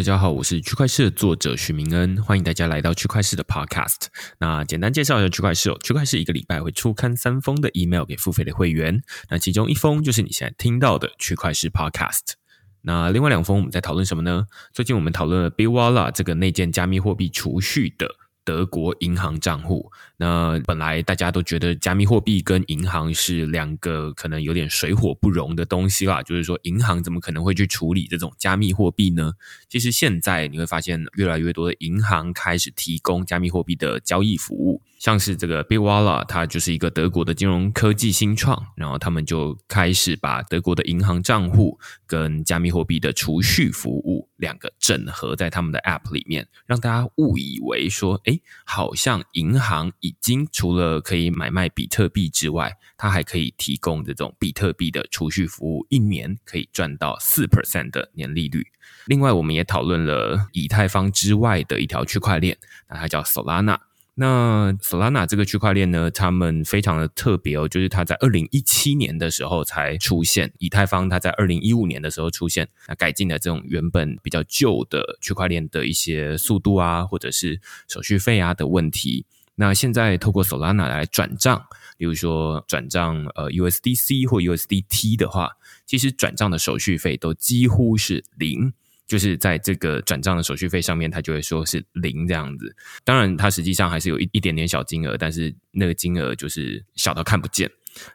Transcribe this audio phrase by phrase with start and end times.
[0.00, 4.06] 大家好，我是区块链的作者许明恩，欢迎大家来到区块市的 Podcast。
[4.38, 12.32] 那简单介绍一下区块市哦，区块市一个礼拜会出刊三封的 email 给付费的会员，那其中一封就是你现在听到的区块市 Podcast。
[12.80, 14.46] 那另外两封我们在讨论什么呢？
[14.72, 18.08] 最近我们讨论了 Biwala 这个内建加密货币储蓄的。
[18.44, 26.22] 德国银行账户，那本来大家都觉得加密货币跟银行是两个可能有点水火不容的东西啦。
[26.22, 29.32] 就是说，银行怎么可能会去处理这种加密货币呢？
[29.68, 34.82] 其实现在你会发现，越来越多的银行开始提供加密货币的交易服务。
[35.00, 58.66] 像是这个 b i w a l a 它就是一个德国的金融科技新创，然后他们就开始把德国的银行账户跟加密货币的储蓄服务两个整合在他们的 App 里面，让大家误以为说，哎，好像银行已经除了可以买卖比特币之外，它还可以提供这种比特币的储蓄服务，一年可以赚到四 percent 的年利率。
[59.06, 62.58] 另外，我们也讨论了以太坊之外的一条区块链，
[62.90, 63.78] 那它叫 Solana。
[64.20, 79.24] 那 Solana 这个区块链呢，他们非常的特别哦，就是它在二零一七年的时候才出现，以太坊它在二零一五年的时候出现，那改进了这种原本比较旧的区块链的一些速度啊，或者是手续费啊的问题。
[79.54, 81.64] 那现在透过 Solana 来转账，
[81.96, 85.52] 比如说转账呃 USDC 或 USDT 的话，
[85.86, 88.74] 其实转账的手续费都几乎是零。
[89.10, 92.76] 就是在这个转账的手续费上面，它就会说是零这样子。
[93.02, 97.68] 当然，它实际上还是有一一点点小金额，但是那个金额就是小到看不见。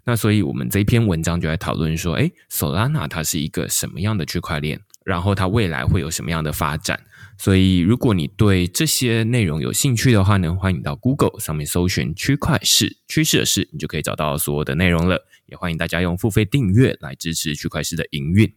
[0.05, 4.79] 那所以我们这一篇文章就在讨论说，哎，Solana 它是一个什么样的区块链？
[5.03, 6.97] 然后它未来会有什么样的发展？
[7.37, 15.27] 所以如果你对这些内容有兴趣的话呢，欢迎到 Google 上面搜寻“区块市趋势的事”，你就可以找到所有的内容了。
[15.47, 18.52] 也欢迎大家用付费订阅来支持区块市的营运。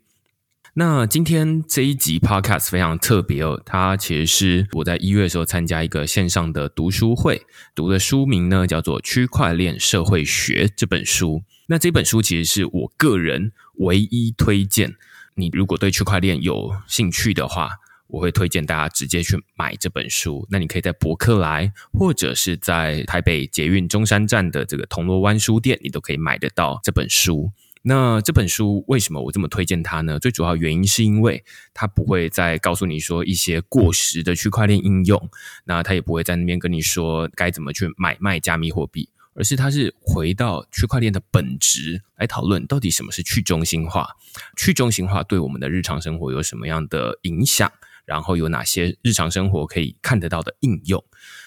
[0.78, 7.42] 那今天这一集 podcast 非常特别哦，它其实是我在一月的时候参加一个线上的读书会，
[7.74, 11.42] 读的书名呢叫做《区块链社会学》这本书。
[11.66, 14.94] 那这本书其实是我个人唯一推荐，
[15.34, 17.70] 你如果对区块链有兴趣的话，
[18.06, 20.46] 我会推荐大家直接去买这本书。
[20.48, 27.50] 那你可以在博客来，或者是在台北捷运中山站的这个铜锣湾书店，你都可以买得到这本书。
[27.82, 30.18] 那这本书为什么我这么推荐它呢？
[30.18, 35.30] 最主要原因是因为它不会再告诉你说一些过时的区块链应用，
[35.64, 44.16] 那它也不会在那边跟你说该怎么去买卖加密货币，而是它是回到区块链的本质来讨论到底什么是去中心化，
[44.56, 47.70] 去中心化对我们的日常生活有什么样的影响，
[48.08, 51.04] 然后有哪些日常生活可以看得到的应用。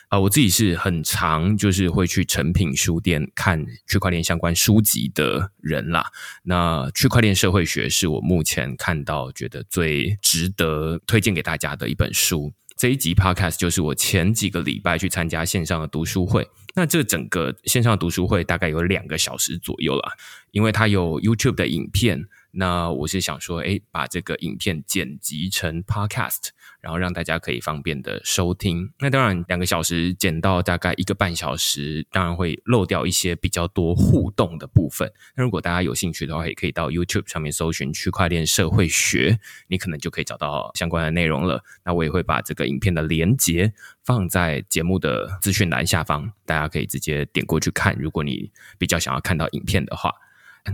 [0.10, 6.12] 啊，我自己是很常就是会去诚品书店看区块链相关书籍的人啦。
[6.44, 12.54] 那区块链社会学是我目前看到觉得最值得推荐给大家的一本书。
[12.76, 16.46] 这一集 Podcast 就是我前几个礼拜去参加线上的读书会。
[16.76, 20.12] 那这整个线上读书会大概有两个小时左右了，
[20.52, 22.28] 因为它有 YouTube 的影片。
[22.54, 26.50] 那我是想说，哎，把这个影片剪辑成 Podcast，
[26.82, 28.92] 然后让大家可以方便的收听。
[29.00, 35.12] 那当然，两个小时剪到大概一个半小时，当然会漏掉一些比较多互动的部分。
[35.36, 41.64] 那如果大家有兴趣的话，也可以到 YouTube 上面搜寻“区块链社会学”，你可能就可以找到相关的内容了。
[41.86, 43.74] 那我也会把这个影片的连接
[44.04, 47.96] 放在节目的资讯栏下方，大家可以直接点过去看。
[47.98, 50.14] 如果你比较想要看到影片的话。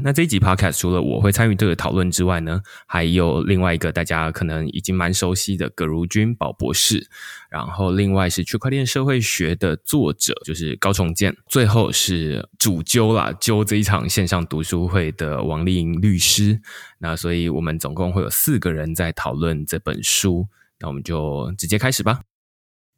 [0.02, 7.08] 那这一集 podcast 除了我会参与这个讨论之外呢，还有另外一个大家可能已经蛮熟悉的葛如君宝博士，
[7.50, 16.60] 然后另外是区块链社会学的作者就是高重建，最后是主揪啦，揪这一场线上读书会的王丽颖律师。
[17.00, 20.48] 那所以我们总共会有四个人在讨论这本书，
[20.80, 22.22] 那我们就直接开始吧。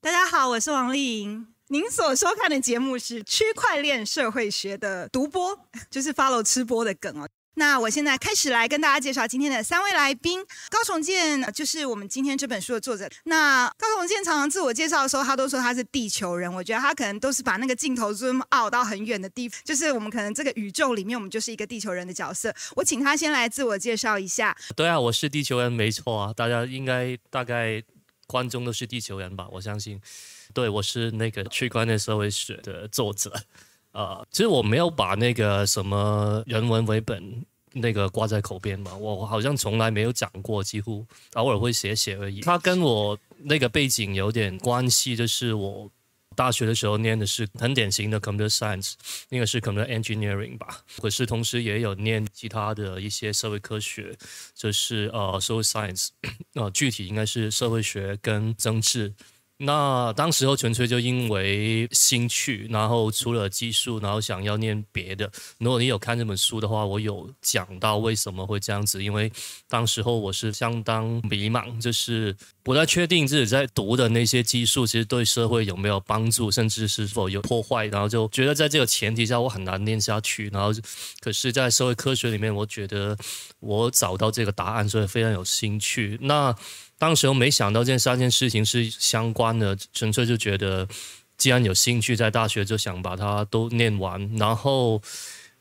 [0.02, 1.59] 大家好，我是王丽颖。
[1.72, 7.30] 您所收看的节目是区块链社会学的独播， 就是 follow 吃播的梗哦。
[7.54, 10.44] 那我现在开始来跟大家介绍今天的三位来宾。
[10.72, 13.08] 高重建就是我们今天这本书的作者。
[13.26, 16.52] 那高重建常常自我介绍的时候，他都说他是地球人。
[16.52, 22.52] 我觉得他可能都是把那个镜头 zoom out 到很远的地方，就是我们可能这个宇宙里面，我们就是一个地球人的角色。
[22.78, 24.58] 我请他先来自我介绍一下。
[24.76, 26.34] 对啊，我是地球人，没错啊。
[26.34, 27.84] 大家应该大概
[28.26, 29.48] 观众都是地球人吧？
[29.52, 30.02] 我相信。
[30.54, 33.34] 对，我是那个区块链社会学的作者，
[33.92, 42.42] 啊，其实我没有把那个什么人文为本那个挂在口边嘛，我好像从来没有讲过，几乎偶尔会写写而已。
[42.42, 45.90] 它跟我那个背景有点关系，就是我。
[46.36, 48.94] 大学的时候念的是很典型的 computer science，
[49.28, 50.86] 应该是 computer engineering 吧。
[51.02, 54.18] 可是同时也有念其他的一些社会科学，
[54.54, 56.10] 就是呃 social science，
[56.54, 59.14] 呃具体应该是社会学跟政治。
[59.62, 65.30] 那当时候纯粹就因为兴趣，然后除了技术，然后想要念别的。
[65.58, 69.30] 如果你有看这本书的话，我有讲到为什么会这样子，因为
[69.68, 72.34] 当时候我是相当迷茫，就是
[72.64, 80.50] 不太确定自己在读的那些技术其实对社会有没有帮助，甚至是否有破坏，然后就觉得在这个前提下我很难念下去。
[80.54, 80.72] 然后，
[81.20, 83.18] 可是，在社会科学里面，我觉得
[83.60, 86.18] 我找到这个答案，所以非常有兴趣。
[86.22, 86.56] 那。
[87.00, 90.88] 当时我没想到这三件事情是相关的，纯粹就觉得
[91.38, 95.02] 既然有兴趣，在大学就想把它都念完，然后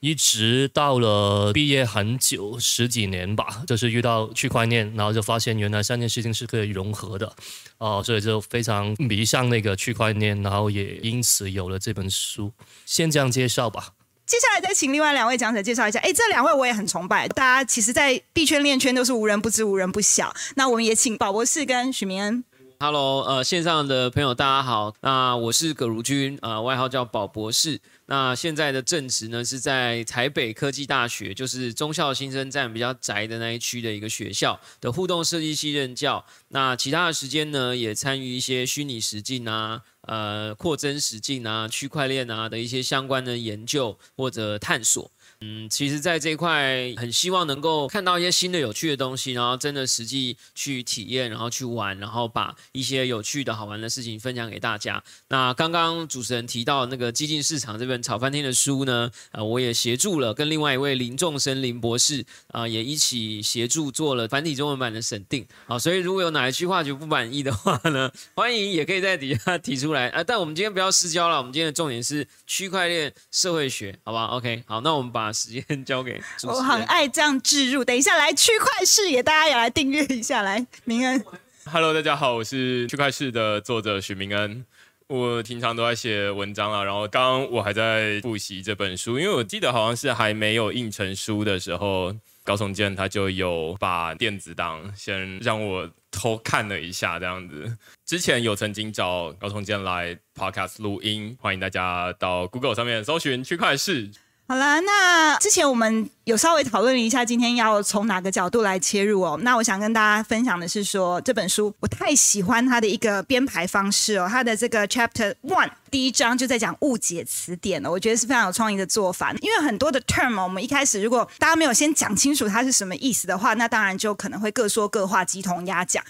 [0.00, 7.32] 一直到了毕业很久十几年吧，就是遇到区块链，然后就发现原来三件事情是可以融合的，
[7.78, 12.52] 哦，所以就非常迷上那个区块链，然后也因此有了这本书。
[12.84, 13.94] 先这样介绍吧。
[14.28, 15.98] 接下来再请另外两位讲者介绍一下。
[16.00, 20.30] 哎，这两位我也很崇拜，大家其实，在币圈链圈都是无人不知、无人不晓。
[20.54, 22.44] 那我们也请宝博士跟许明恩。
[22.78, 24.92] Hello，呃，线上的朋友大家好。
[25.00, 27.80] 那我是葛如君，呃，外号叫宝博士。
[28.10, 36.24] 那现在的正职呢是在台北科技大学，就是中校新生站比较宅的那一区的一个学校的互动设计系任教。
[36.48, 45.10] 那其他的时间呢，也参与一些虚拟实境啊、呃扩增实境啊、区块链啊的一些相关的研究或者探索。
[45.40, 55.00] 嗯，其实，在这一块很希望能够看到一些新的有趣的东西，然后真的实际去体验，然后去玩，然后把一些有趣的好玩的事情分享给大家。
[55.28, 65.46] 那刚刚主持人提到那个激进市场这本炒翻天的书呢，呃，我也协助了，跟另外一位林仲生林博士啊，也一起协助做了繁体中文版的审定。
[65.68, 70.24] 好，所以如果有哪一句话就不满意的话呢， 欢迎也可以在底下提出来啊。
[70.24, 75.27] 但我们今天不要私交了，我们今天的重点是区块链社会学，好吧？OK，好，那我们把。
[75.28, 77.84] 把时间 交给我，很爱这样置入。
[77.84, 80.40] 等一下来区块视野，大家也来订阅一下。
[80.40, 81.22] 来，明恩
[81.66, 84.64] ，Hello，大家好，我是区块视的作者许明恩。
[85.08, 97.76] 我平常都在写文章啊，然后刚刚我还在复习这本书，因为我记得好像是还没有印成书的时候，高崇建他就有把电子档先让我偷看了一下，这样子。
[98.06, 104.10] 之前有曾经找高崇建来 Podcast 录音，欢迎大家到 Google 上面搜寻区块视。
[104.50, 109.38] 好了，那之前我们有稍微讨论了一下，今天要从哪个角度来切入哦。
[109.42, 114.26] 那我想跟大家分享的是说，这本书我太喜欢它的一个编排方式哦。
[114.26, 119.34] 它的这个 Chapter One 第一章就在讲误解词典了，我觉得是非常有创意的做法。
[119.42, 126.02] 因为很多的 term 我们一开始如果大家没有先讲清楚它是什么意思的话，那当然就可能会各说各话，鸡同鸭讲。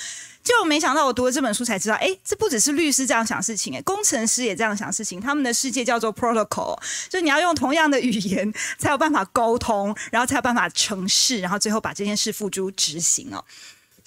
[0.49, 5.21] 就没想到，我读了这本书才知道，哎，这不只是律师这样想事情，哎，工程师也这样想事情。
[5.21, 6.79] 他们的世界叫做 protocol，
[7.11, 13.45] 就你要用同样的语言才有办法沟通，然后才有办法成事，然后最后把这件事付诸执行哦。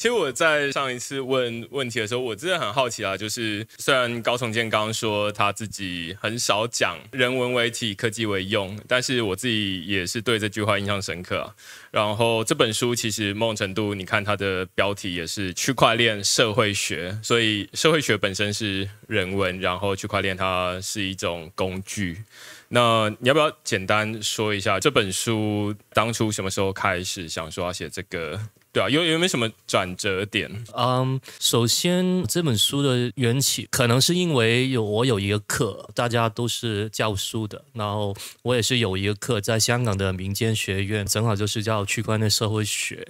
[0.02, 3.16] 其实我在上一次问问题的时候，我真的很好奇啊。
[3.16, 11.54] 就是虽然高崇建刚刚说他自己很少讲人文为体、科技为用，但是我自己也是对这句话印象深刻啊。
[11.92, 22.24] 然后这本书其实某种程度，你看它的标题也是区块链社会学，所以社会学本身是人文，然后区块链它是一种工具。
[22.70, 28.40] 那你要不要简单说一下这本书当初什么时候开始想说要写这个？
[28.74, 30.50] 对啊，有有没有什么转折点？
[30.74, 43.06] 嗯，首先这本书的缘起，可能是因为有我有一个课，大家都是教书的，然后我也是有一个课，在香港的民间学院，正好就是叫区块链社会学，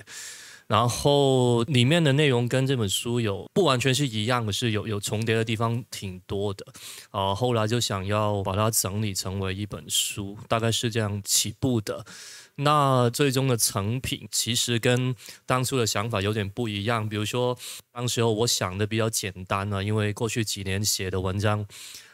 [0.65, 6.65] 然后里面的内容跟这本书有不完全是一样的，是有有重叠的地方挺多的。
[7.11, 12.03] 啊，后来就想要把它整理成为一本书，大概是这样起步的。
[12.55, 15.15] 那最终的成品其实跟
[15.45, 17.07] 当初的想法有点不一样。
[17.07, 17.57] 比如说，
[17.91, 21.65] 当时候我想的比较简单呢，因为过去几年写的文章，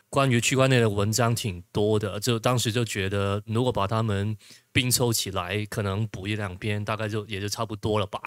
[0.10, 4.38] 关于区块链的文章挺多的，就当时就觉得，如果把它们
[4.72, 8.22] 并凑起来，可能补一两篇，大概就也就差不多了吧。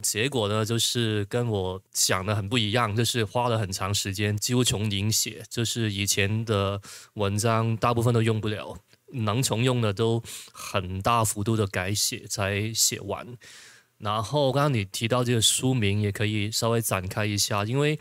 [0.00, 6.80] 结果呢，就是跟我想的很不一样，就是花了很长时间，几乎从零写，就是以前的
[7.14, 8.76] 文章大部分都用不了。
[9.12, 13.26] 能重用的都很大幅度的改写才写完，
[13.98, 17.98] 然后刚刚你提到这个书名也可以稍微展开一下，因为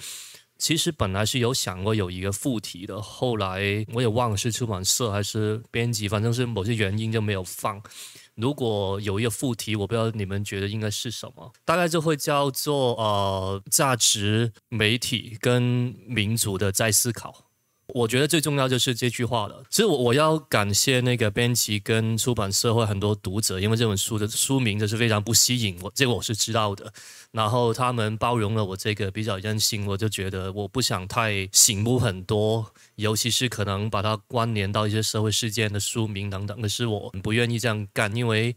[0.58, 7.82] 其实本来是有想过有一个副题的，后来我也忘了是出版社还是编辑，反正是某些原因就没有放。
[8.36, 15.62] 如果有一个副题，我不知道你们觉得应该是什么，大概就会叫做呃价值媒体跟
[16.08, 17.51] 民主的再思考。
[17.94, 19.64] 我觉得最重要就是这句话了。
[19.70, 26.92] 其实我我要感谢那个编辑跟出版社会很多读者，因为这本书的书名就是非常不吸引我，这个我是知道的。
[27.32, 36.62] 然后他们包容了我这个比较任性，我就觉得我不想太醒目很多，尤其是可能把它关联到一些社会事件的书名等等。
[36.62, 38.56] 可是我不愿意这样干，因为。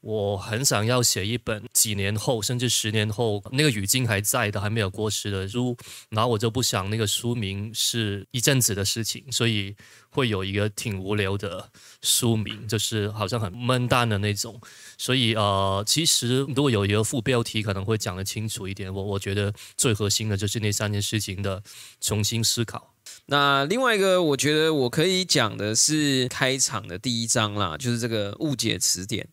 [0.00, 5.76] 我很想要写一本几年后，甚至十年后那个语境还在的、还没有过时的书，
[6.08, 9.76] 然后我就不想那个书名是一阵子的事情，所以
[10.08, 14.58] 会有一个挺无聊的书名，就是好像很闷淡的那种。
[14.96, 18.92] 所以呃，其实如果有一个副标题，可能会讲得清楚一点。
[18.92, 21.62] 我我觉得最核心的就是那三件事情的
[22.00, 22.94] 重新思考。
[23.26, 29.28] 那另外一个，我觉得我可以讲的是开场的第一章啦，就是这个误解词典。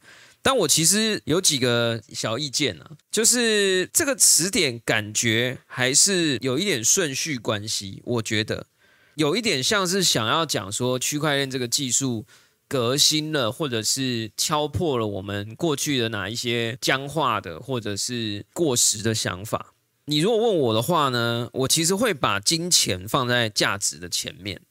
[0.48, 8.68] 但我其实有几个小意见啊，就是这个词典感觉还是有一点顺序关系，我觉得
[9.16, 12.26] 有一点像是想要讲说区块链这个技术
[12.66, 19.74] 革新了，或者是敲破了我们过去的哪一些僵化的或者是过时的想法。
[20.06, 24.62] 你如果问我的话呢，我其实会把金钱放在价值的前面，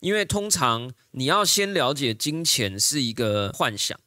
[0.00, 3.98] 因为通常你要先了解金钱是一个幻想。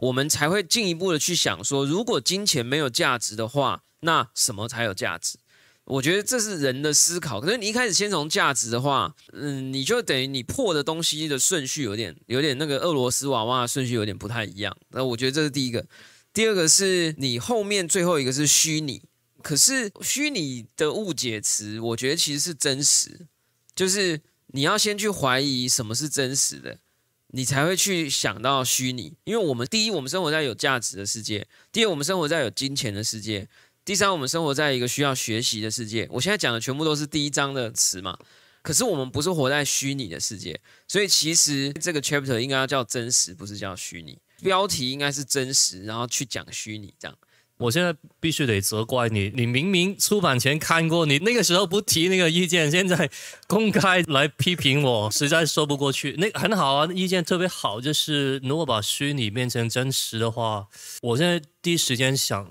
[0.00, 5.38] 我们才会进一步的去想说，如果金钱没有价值的话，那什么才有价值？
[5.84, 7.40] 我觉得这是人的思考。
[7.40, 14.74] 可是你一开始先从价值的话，嗯，你就等于你破的东西的顺序有点有点那个俄罗斯娃娃的顺序有点不太一样。
[14.90, 15.84] 那我觉得这是第一个。
[16.32, 19.02] 第二个是你后面最后一个是虚拟，
[19.42, 23.26] 可是虚拟的误解词，我觉得其实是真实，
[23.74, 26.78] 就是你要先去怀疑什么是真实的。
[27.32, 33.46] 你才会去想到虚拟，因为我们第一，我们生活在有价值的世界；第二，我们生活在有金钱的世界；
[33.84, 36.08] 第三，我们生活在一个需要学习的世界。
[36.10, 38.18] 我现在讲的全部都是第一章的词嘛，
[38.62, 44.18] 可是我们不是活在虚拟的世界，所以其实这个 chapter 应该要叫真实，不是叫虚拟。
[44.42, 47.16] 标题应该是真实，然后去讲虚拟这样。
[47.60, 53.10] 我现在必须得责怪你，你明明出版前看过，你那个时候不提那个意见，现在
[53.46, 56.16] 公开来批评我，实在说不过去。
[56.18, 60.66] 那很好啊，意见特别好，就是如果把虚拟变成真实的话，
[61.02, 62.50] 我现在第一时间想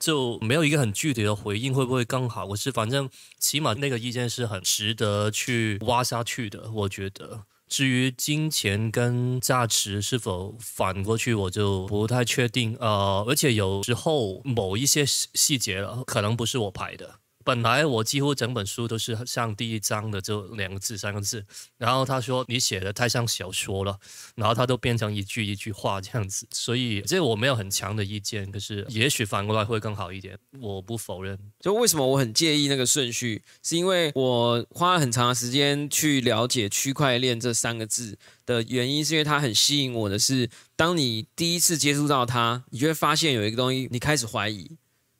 [0.00, 2.46] 就没有一个很具体的回应，会不会更好？
[2.46, 7.42] 我是反正起码那个意见是很值得去挖下去的，我觉得。
[7.68, 12.76] 至于金钱跟价值是否反过去，我就不太确定。
[12.78, 17.20] 呃，而且有时候某一些细节了，可能不是我排的。
[17.46, 21.46] 本来我几乎整本书都是像第一章的这两个字、三个字，
[21.78, 23.96] 然后他说你写的太像小说了，
[24.34, 31.38] 然后他都变成一句一句话这样子，所以这我没有很强的意见，可是也许反过来会更好一点，我不否认。
[31.60, 44.76] 就为什么我很介意那个顺序，是因为我花了很长的时间去了解区块链这三个字的原因，是因为它很吸引我的是，当你第一次接触到它，你就会发现有一个东西，你开始怀疑。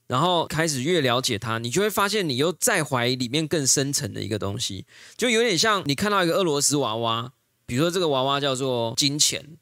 [0.06, 4.86] 然后开始越了解它，你就会发现你又再怀疑里面更深层的一个东西，
[5.16, 7.32] 就有点像你看到一个俄罗斯娃娃，
[7.66, 9.56] 比如说这个娃娃叫做金钱，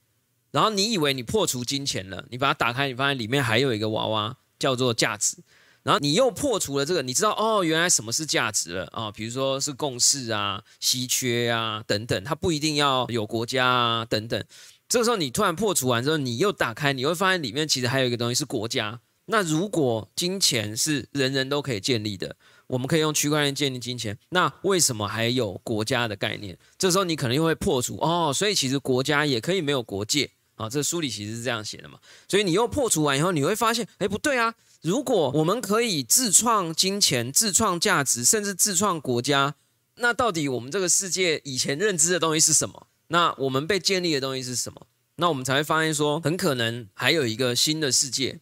[0.50, 5.38] 然后你以为你破除金钱了，你把它打开，你发现里面还有一个娃娃叫做价值，
[5.82, 9.10] 然后你又破除了这个，你知道哦，原来什么是价值了啊？
[9.10, 14.44] 比如说是共识啊、稀缺啊等等，它不一定要有国家啊等等。
[14.88, 19.00] 这个时候你突然破除完之后，你又打开，你会发现里面其实还有一个东西是国家。
[19.26, 26.58] 那如果金钱是人人都可以建立的，我们可以用区块链建立金钱，那为什么还有国家的概念？
[26.76, 30.68] 这时候你可能又会破除哦，所以其实国家也可以没有国界啊。
[30.68, 31.98] 这书里其实是这样写的嘛。
[32.28, 34.54] 所以你又破除完以后，你会发现，哎，不对啊！
[34.82, 39.54] 如果我们可以自创金钱、自创价值，甚至自创国家，
[39.96, 42.88] 那到底我们这个世界以前认知的东西是什么？
[43.08, 44.86] 那我们被建立的东西是什么？
[45.16, 48.40] 那我们才会发现说，很可能还有一个新的世界。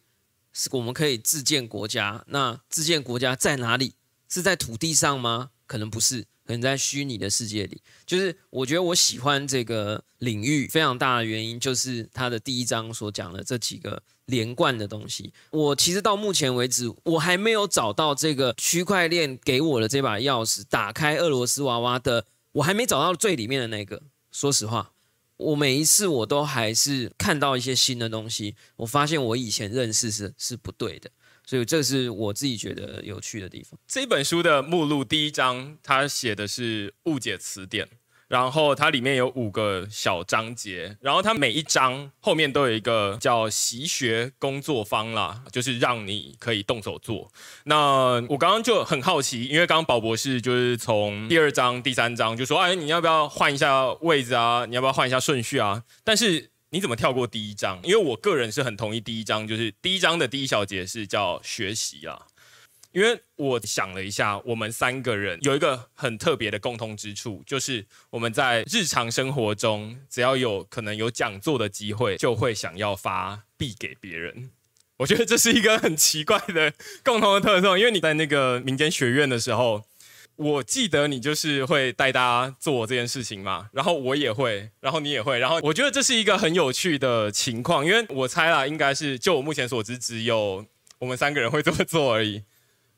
[0.53, 3.95] 是我们可以自建国家，那自建国家在哪里？
[4.29, 5.49] 是在土地上吗？
[5.67, 7.81] 可能不是，可能在虚拟的世界里。
[8.05, 15.33] 就是我觉得我喜欢这个领域非常大的原因，就是它的第一章所讲的这几个连贯的东西。
[15.51, 24.01] 我其实到目前为止，我还没有找到这个区块链给我的这把钥匙，打开俄罗斯娃娃的，我还没找到最里面的那个。
[24.31, 24.91] 说实话。
[25.37, 31.09] 我每一次我都还是看到一些新的东西，我发现我以前认识是是不对的，
[31.45, 33.79] 所以这是我自己觉得有趣的地方。
[33.87, 37.89] 这本书的目录第一章，它写的是误解词典。
[38.33, 47.31] 然后它里面有五个小章节，然后它每一章后面都有一个叫习学工作坊啦，就是让你可以动手做。
[47.65, 54.65] 那我刚刚就很好奇，因为刚刚宝博士就是从第二章、第三章就说，哎，你要不要换一下位置啊？
[54.67, 55.83] 你要不要换一下顺序啊？
[56.03, 57.79] 但是你怎么跳过第一章？
[57.83, 62.19] 因为我个人是很同意第一章，就是第一章的第一小节是叫学习啊。
[62.93, 74.51] 因为我想了一下，我们三个人有一个很特别的共通之处，就是我们在日常生活中，只要有可能有讲座的机会，就会想要发币给别人。
[74.97, 76.71] 我觉得这是一个很奇怪的
[77.03, 79.83] 共同的特色，因为你在那个民间学院的时候，
[80.35, 90.63] 我记得你就是会带大家做这件事情嘛，然后我也会，然后你也会，然后我觉得这是一个很有趣的情况，因为我猜啦，应该是就我目前所知，只有
[90.99, 92.43] 我们三个人会这么做而已。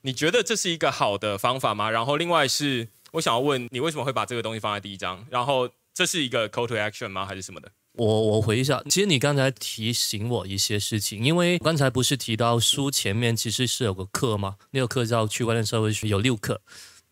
[0.06, 1.90] 你觉得这是一个好的方法吗？
[1.90, 5.26] 然后另外是，我想要问你为什么会把这个东西放在第一章？
[5.32, 7.26] 然后这是一个 call to action 吗？
[7.26, 7.72] 还是什么的？
[7.94, 14.58] 我我回一下，其实你刚才提醒我一些事情，因为刚才不是提到书前面其实是有个课吗？
[14.70, 16.62] 那个课叫区块链社会学，有六课。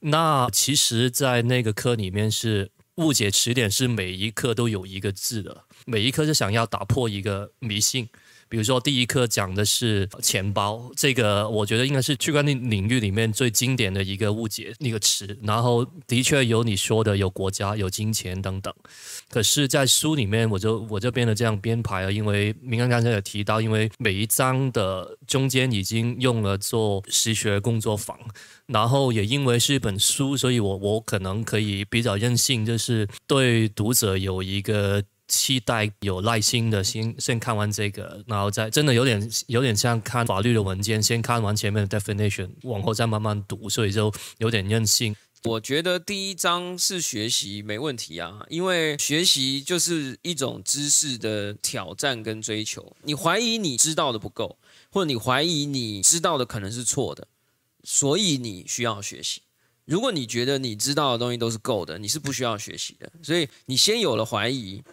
[0.02, 8.08] 那其实，在那个课里面是误解词典，是每一课都有一个字的，每一课是想要打破一个迷信。
[8.54, 15.36] 比如说，第一课讲的是钱包，这个我觉得应该是区块链领域里面最经典的一个误解那个词。
[15.42, 18.72] 然后，的确有你说的有国家、有金钱等等。
[19.28, 28.16] 可是，在书里面，我就我这边的这样编排啊，因为明刚刚才也提到，因为每一章的中间已经用了做实学工作坊，
[28.68, 35.04] 然后也因为是一本书，所以我我可能可以比较任性，就是对读者有一个。
[35.28, 45.16] 期待有耐心的先先看完这个，然后再真的有点有点像看法律的文件，先看完前面的 definition，往后再慢慢读，所以就有点任性。
[45.46, 52.96] 我觉得第一章是学习没问题啊，因为学习就是一种知识的挑战跟追求。
[53.04, 54.58] 你怀疑你知道的不够，
[54.90, 57.28] 或者你怀疑你知道的可能是错的，
[57.84, 59.42] 所以你需要学习。
[59.86, 63.12] 如果你觉得你知道的东西都是够的，你是不需要学习的。
[63.22, 64.84] 所以你先有了怀疑。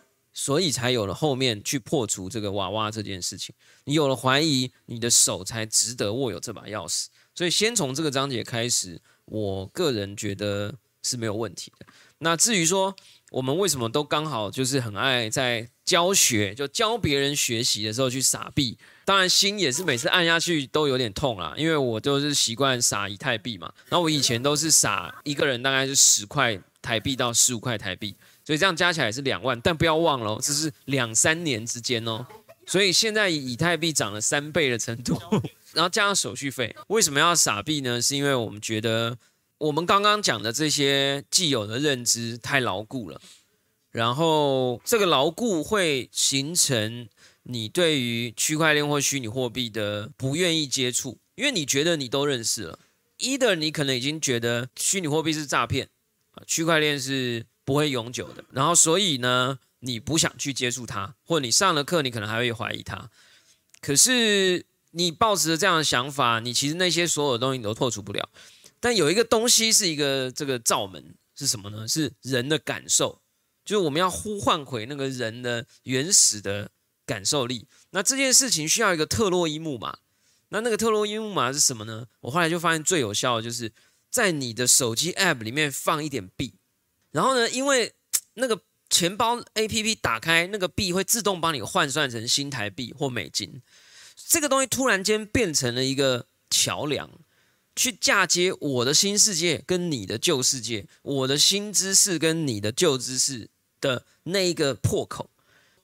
[0.43, 3.55] 所以才有了后面去破除这个娃娃这件事情。
[3.85, 7.09] 你有了怀疑，你的手才值得握有这把钥匙。
[7.35, 11.85] 所以先从这个章节开始，我个人觉得是没有问题的。
[12.21, 12.97] 那至于说
[13.33, 23.71] 我们为什么都刚好就是很爱在教学，就教别人学习的时候去撒币，当然心也是每次按下去都有点痛啦，因为我都是习惯撒以太币嘛。
[23.91, 28.17] 那我以前都是撒一个人大概是十块台币到十五块台币。
[28.45, 32.27] 所以这样加起来是两万，但不要忘了哦，这是两三年之间哦。
[32.67, 35.19] 所以现在以太币涨了三倍的程度，
[35.75, 38.01] 然后加上手续费，为什么要傻币呢？
[38.01, 39.19] 是因为我们觉得
[39.59, 43.21] 我们刚刚讲的这些既有的认知太牢固了，
[43.91, 47.09] 然后这个牢固会形成
[47.43, 52.79] 你对于区块链或虚拟货币的不愿意接触，因为你觉得你都认识了
[53.19, 55.89] ，either 你可能已经觉得虚拟货币是诈骗
[56.33, 57.47] 啊，区块链是。
[57.71, 63.09] 不会永久的，然后所以呢，你不想去接触它，或者你上了课，你可能还会怀疑它。
[63.81, 68.29] 可是你抱持着这样的想法，你其实那些所有的东西你都破除不了。
[68.81, 71.87] 但有一个东西是一个这个罩门是什么呢？
[71.87, 73.23] 是人的感受，
[73.65, 76.73] 就是我们要呼唤回那个人的原始的
[77.07, 77.69] 感受力。
[77.91, 79.99] 那这件事情需要一个特洛伊木马。
[80.49, 82.09] 那那个特洛伊木马是什么呢？
[82.23, 83.71] 我后来就发现最有效的就是
[84.11, 86.55] 在你的手机 App 里面放一点币。
[87.13, 87.49] 然后呢？
[87.51, 87.93] 因为
[88.35, 93.63] 那个钱包 A P P 打开，那个币会自动帮你换算成新台币或美金。
[94.29, 97.11] 这个东西突然间变成了一个桥梁，
[97.75, 103.49] 去嫁接我的新世界跟你的旧世界，我的新知识跟你的旧知识
[103.81, 105.31] 的那一个破口。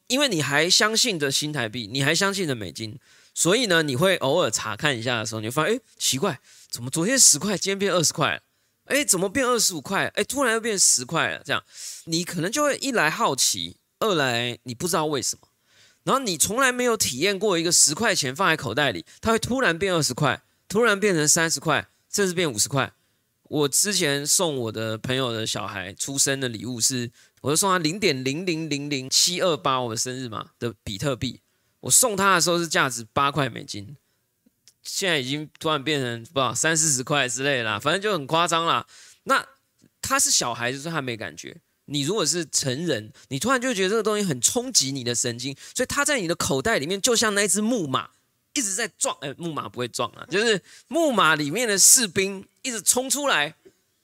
[0.07, 2.97] 因为你还相信着新台币，你还相信着美金，
[3.35, 8.41] 所以呢，你会偶尔查看一下的时候，你会发现，哎，奇怪，怎么昨天十块，今天变二十块？
[8.87, 10.07] 哎，怎么变二十五块？
[10.15, 11.43] 哎，突然又变十块了。
[11.45, 11.63] 这样，
[12.05, 15.49] 你可能就会一来好奇，二来你不知道为什么。
[16.05, 22.93] 然后你从来没有体验过一个十块钱放在口袋里，它会突然变二十块，突然变成三十块，甚至变五十块。
[23.43, 31.41] 我之前送我的朋友的小孩出生的礼物是，我就送他零点零零零零七二八，我的生日嘛的比特币。
[31.81, 33.97] 我送他的时候是价值八块美金。
[34.87, 38.87] 现在已经突然变成不知道三四十块之类啦，反正就很夸张啦。
[39.25, 39.45] 那
[40.01, 41.57] 他是小孩子，所以他没感觉。
[41.87, 48.11] 你如果是成人，你突然就觉得这个东西很冲击你的神经，所以他在你的口袋里面，就像那只木马
[48.55, 49.17] 一直在撞。
[49.21, 53.55] 哎，木马不会撞啊，就是木马里面的士兵一直冲出来，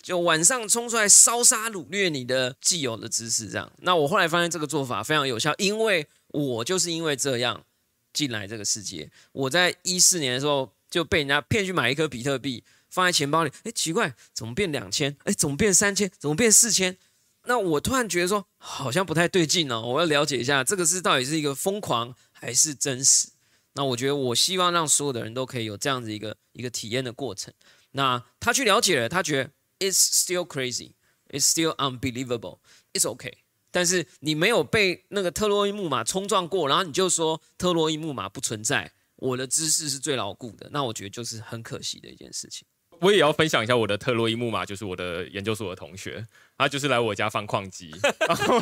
[0.03, 3.73] 就晚上冲出来烧杀掳掠你的既有的知识，这样。
[3.79, 7.65] 那我后来发现这个做法非常有效，因为我就是因为这样
[8.13, 9.11] 进来这个世界。
[9.33, 15.17] 我在一四年的时候就被人家骗去买一颗比特币，放在钱包里，哎，奇怪，怎么变两千？
[15.25, 16.11] 哎，怎么变三千？
[16.19, 16.97] 怎么变四千？
[17.45, 23.31] 那我突然觉得说，好像不太对劲哦，我要了解一下这个是到底是一个疯狂还是真实。
[23.75, 27.53] 那我觉得我希望让所有的人都可以有这样子一个一个体验的过程。
[27.93, 30.93] 那他去了解了，他觉得 it's still crazy,
[31.31, 32.59] it's still unbelievable,
[32.93, 33.33] it's okay。
[33.73, 42.65] 但是你没有被那个特洛伊木马冲撞过，然后你就说特洛伊木马不存在，我的知识是最牢固的，那我觉得就是很可惜的一件事情。
[43.01, 46.25] 我也要分享一下我的特洛伊木马，就是我的研究所的同学，
[46.57, 47.91] 他就是来我家放矿机，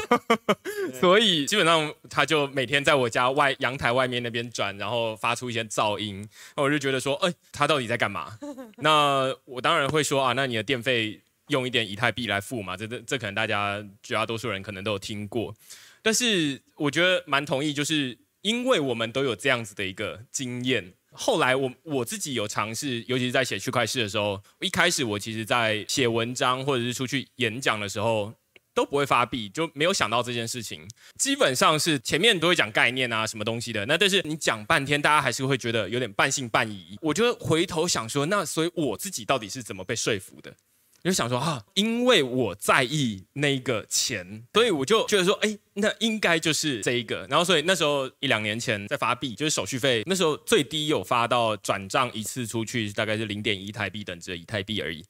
[0.99, 8.39] 所以基本上他就每天在我家外阳台外面那边转，然后发出一些噪音，那我就觉得说，哎，他到底在干嘛？
[8.79, 15.55] 那我当然会说啊，那你的电费用一点以太币来付嘛，这这这可能大家绝大多数人可能都有听过，
[16.01, 20.95] 但是我觉得蛮同意，就是因为我们都有这样子的一个经验。
[21.13, 28.33] 后来我我自己有尝试，尤其是在写区块市的时候，一开始我其实，在写文章或者是出去演讲的时候，
[28.73, 30.87] 都不会发币，就没有想到这件事情。
[31.19, 33.85] 基本上是前面都会讲概念啊，什么东西的。
[33.87, 36.97] 那但是你讲半天，大家还是会觉得有点半信半疑。
[37.03, 40.55] 我就回头想说，那所以我自己到底是怎么被说服的？
[41.03, 47.27] 就想说哈，因为我在意那个钱，所以我就觉得说，哎，那应该就是这一个。
[47.31, 55.05] 然后所以那时候一两年前在发币，就是手续费，那时候最低有发到转账一次出去大概是零点一台币等值的以太币而已，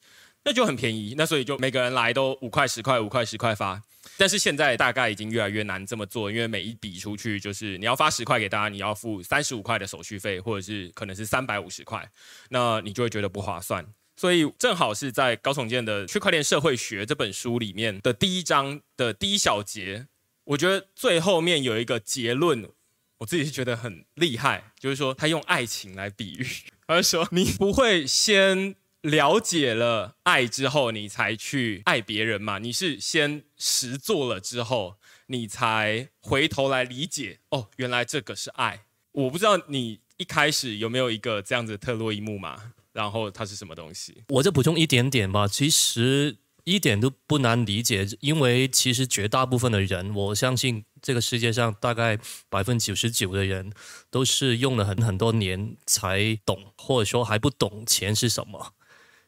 [0.44, 1.14] 那就很便宜。
[1.16, 3.82] 那所以就每个人来都五块十块五块十块发。
[4.16, 12.10] 但是现在大概已经越来越难这么做，因为每一笔出去就是你要发十块给大家，你要付三十五块的手续费，或者是可能是三百五十块，
[12.48, 13.84] 那你就会觉得不划算。
[14.20, 20.08] 所以正好是在高崇建的《区块链社会学》这本书里面的第一章的第一小节，
[20.44, 22.68] 我觉得最后面有一个结论，
[23.16, 26.46] 我自己是觉得很厉害，就是说他用爱情来比喻，
[26.86, 32.58] 他说你不会先了解了爱之后，你才去爱别人嘛？
[32.58, 34.96] 你是先实做了之后，
[35.28, 38.84] 你才回头来理解哦，原来这个是爱。
[39.12, 42.74] 我不知道你一开始有没有一个这样子的特洛伊木马。
[42.92, 44.24] 然后它是什么东西？
[44.28, 53.72] 我就补充一点点吧，其实一点都不难理解，因为其实绝大部分的人，我相信这个世界上大概百分之九十九的人，
[54.10, 58.74] 都是用了很很多年才懂，或者说还不懂钱是什么。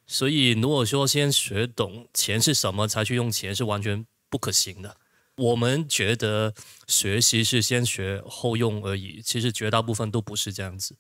[0.07, 4.97] 所以如果说先学懂钱是什么才去用钱，是完全不可行的。
[5.39, 6.53] 我们觉得
[6.87, 10.97] 学习是先学后用而已，其实绝大部分都不是这样子。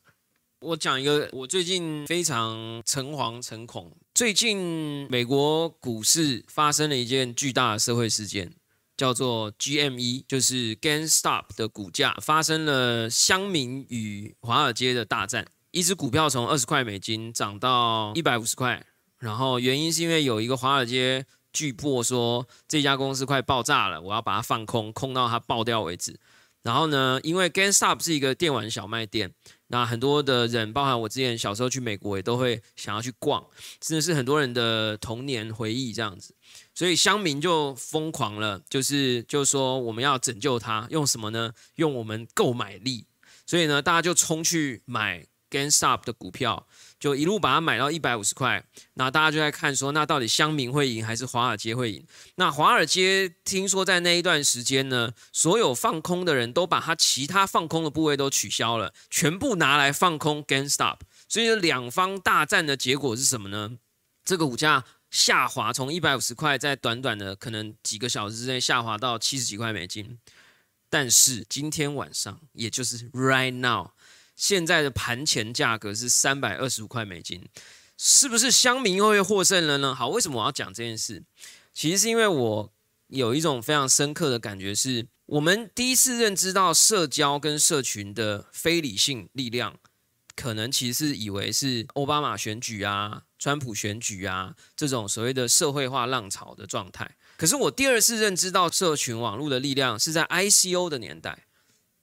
[0.62, 3.90] 我讲一个，我最近非常诚惶诚恐。
[4.14, 8.55] 最近美国股市发生了一件巨大的社会事件，
[8.96, 15.44] 叫做 GME，就是 GameStop 的股价发生了乡民与华尔街的大战。
[15.72, 18.87] 一只股票从二十块美金涨到一百五十块，
[19.18, 26.20] 然后原因是因为有一个华尔街巨擘说这家公司快爆炸了，我要把它放空，空到它爆掉为止。
[26.62, 29.33] 然后呢，因为 GameStop 是一个电玩小卖店。
[29.68, 33.42] 那很多的人，包含我之前小时候去美国，也都会想要去逛，
[33.81, 36.35] 真的是很多人的童年回忆这样子。
[36.75, 41.53] 所以乡民就疯狂了，就是就说我们要拯救它，用什么呢？
[41.77, 43.07] 用我们购买力。
[43.46, 46.67] 所以呢，大家就冲去买 GameStop 的股票。
[46.99, 52.07] 就一路把它买到一百五十块，那大家就在看说，那到底乡民会赢还是华尔街会赢？
[52.37, 60.99] 那华尔街听说在那一段时间呢，所有放空的人都把他其他放空的部位都取消了，全部拿来放空 GameStop。
[61.29, 63.79] 所以两方大战的结果是什么呢？
[64.25, 70.21] 这个股价下滑，从一百五十块在短短的可能几个小时之内下滑到七十几块美金。
[70.88, 73.91] 但是今天晚上，也就是 right now。
[74.42, 77.48] 现在的盘前价格是三百二十五块美金，
[77.96, 79.94] 是不是乡民又会获胜了呢？
[79.94, 81.22] 好，为什么我要讲这件事？
[81.72, 82.72] 其实是因为我
[83.07, 89.78] 有一种非常深刻的感觉，是我们第一次认知到社交跟社群的非理性力量，
[90.35, 97.09] 可能其实是以为是奥巴马选举啊、川普选举啊这种所谓的社会化浪潮的状态。
[97.37, 101.44] 可是我第二次认知到社群网络的力量，是在 ICO 的年代。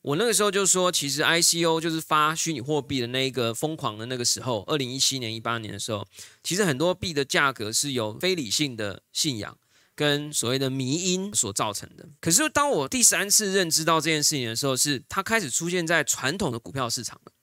[0.01, 6.07] 我那个时候就说，其实 ICO 就是发虚拟货币的那一个疯狂的那个时候，二零一七年、一八年的时候，
[6.41, 9.57] 其实很多币的价格是由非理性的信仰
[9.95, 12.07] 跟所谓的迷因所造成的。
[12.21, 17.33] 可是当我第三次认知到这件事情的时候，是它开始出现在传统的股票市场了。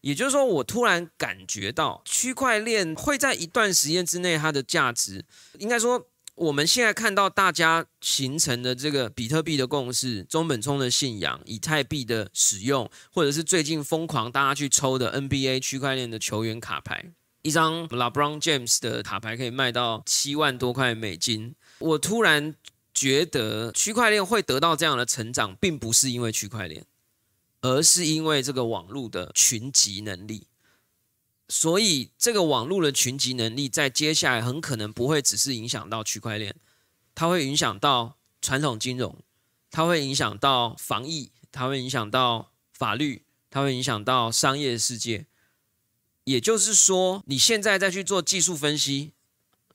[0.00, 5.24] 也就是说，我突然感觉到区块链会在一段时间之内，它的价值
[5.58, 21.54] 应该说，我们现在看到大家形成的这个比特币的共识、中本聪的信仰、以太币的使用，或者是最近疯狂大家去抽的 NBA 区块链的球员卡牌，一张 LeBron James 的卡牌可以卖到七万多块美金。
[21.78, 22.54] 我突然
[22.92, 26.84] 觉得区块链会得到这样的成长，并不是因为区块链。
[27.60, 30.46] 而是因为这个网络的群集能力，
[31.48, 36.56] 所以这个网络的群集能力在接下来很可能不会只是影响到区块链，
[37.14, 39.18] 它会影响到传统金融，
[39.70, 45.26] 它会影响到防疫，它会影响到法律，它会影响到商业世界。
[46.24, 49.12] 也就是说，你现在再去做技术分析，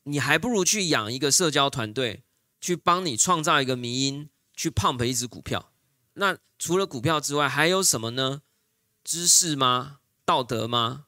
[0.04, 2.24] 你还不如去养一个社交团队，
[2.60, 5.72] 去帮你创造一个迷因，去 pump 一只股票。
[6.14, 8.42] 那除了股票之外，还有什么呢？
[9.04, 10.00] 知识吗？
[10.26, 11.06] 道德吗？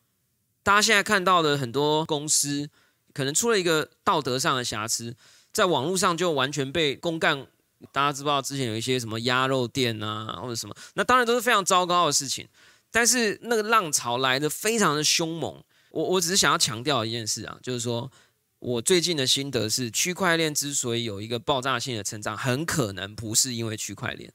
[0.64, 2.70] 大家现在看到的很多公司，
[3.14, 5.16] 可能出了一个道德上的瑕疵，
[5.52, 7.48] 在网络上就完全被公干。
[7.92, 10.76] 大家知不知道之前有一些什么鸭肉店啊，或者什么？
[10.94, 12.48] 那当然都是非常糟糕的事情。
[12.92, 15.64] 但是那个浪潮来的非常的凶猛。
[15.90, 18.12] 我我只是想要强调一件事啊，就是说
[18.60, 24.32] 我最近的心得是，区块链之所以有一个爆炸性的成长，很可能不是因为区块链。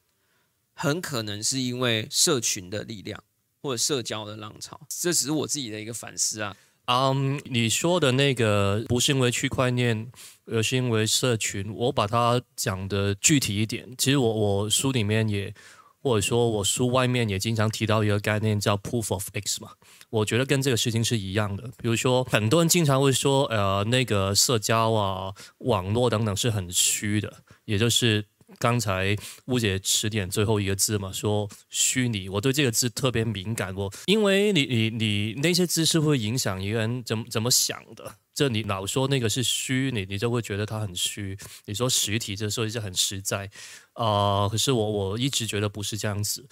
[0.75, 3.23] 很可能是因为社群的力量
[3.67, 6.57] 或者社交的浪潮，这只是我自己的一个反思啊。
[6.85, 10.09] 嗯，你说的那个不是因为区块链，
[10.45, 11.75] 而是因为社群。
[11.75, 15.53] 我把它讲的具体一点，其实我我书里面也，
[16.01, 19.73] 或者说我书外面也经常提到一个概念叫 Proof of X 嘛。
[20.11, 21.65] 我觉得跟这个事情是一样的。
[21.79, 28.25] 比如说，很多人经常会说，呃，那个社交啊、网络等等是很虚的，也就是。
[28.59, 29.17] 刚才
[29.47, 33.75] 误解词典最后一个字嘛，说虚拟，我对这个字特别敏感。
[33.75, 38.17] 我因为你你你那些字是会影响一个人怎么怎么想的。
[38.35, 41.39] 这你老说那个是虚拟，你就会觉得它很虚。
[41.65, 43.51] 你说实体，这说一下很实在
[43.95, 44.47] 啊。
[44.47, 46.47] 可是我我一直觉得不是这样子。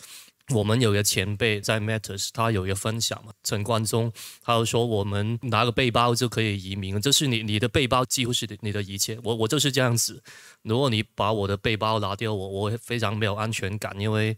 [0.53, 9.19] 我们有一个前辈在 Matters，他有一个分享嘛，陈冠中，他就说我们拿个背包就可以移民，就是你你的背包几乎是你的一切。
[9.25, 10.23] 我我就是这样子，
[10.61, 14.37] 如果你把我的背包拿掉，我我非常没有安全感，因为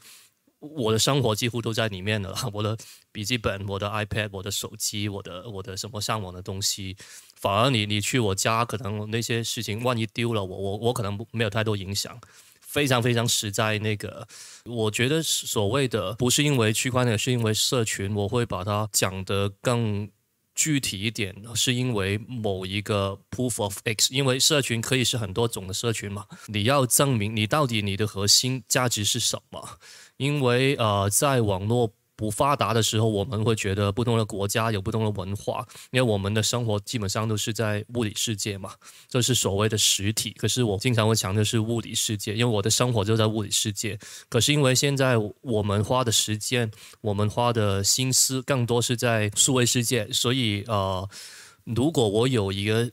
[0.60, 2.76] 我的生活几乎都在里面了， 我的
[3.10, 6.96] 笔记本、我的 iPad、我的手机、我的我的什么上网的东西，
[7.34, 12.16] 反而你你去我家，可能那些事情万一丢了，我我我可能没有太多影响。
[12.76, 14.28] 非常非常实在，那个
[14.66, 20.10] 我觉得所谓的不是因为区块链，是因为社群，我会把它讲得更
[20.54, 29.78] 具体一点，是因为某一个 proof of X，因为社群可以是很多种的社群嘛，你要证明你到底你的核心价值是什么，
[30.18, 31.94] 因为呃，在网络。
[32.16, 38.72] 不发达的时候，我们会觉得不同的国家有不同的文化，因为我们的生活基本上都是在物理世界嘛，
[39.08, 40.30] 这是所谓的实体。
[40.30, 43.98] 可是我经常会强调是物理世界，因为我的生活就在物理世界。
[44.28, 46.70] 可是因为现在我们花的时间，
[47.02, 51.08] 我们花的心思更多是在数位世界，所以呃，
[51.64, 52.90] 如果我有一个。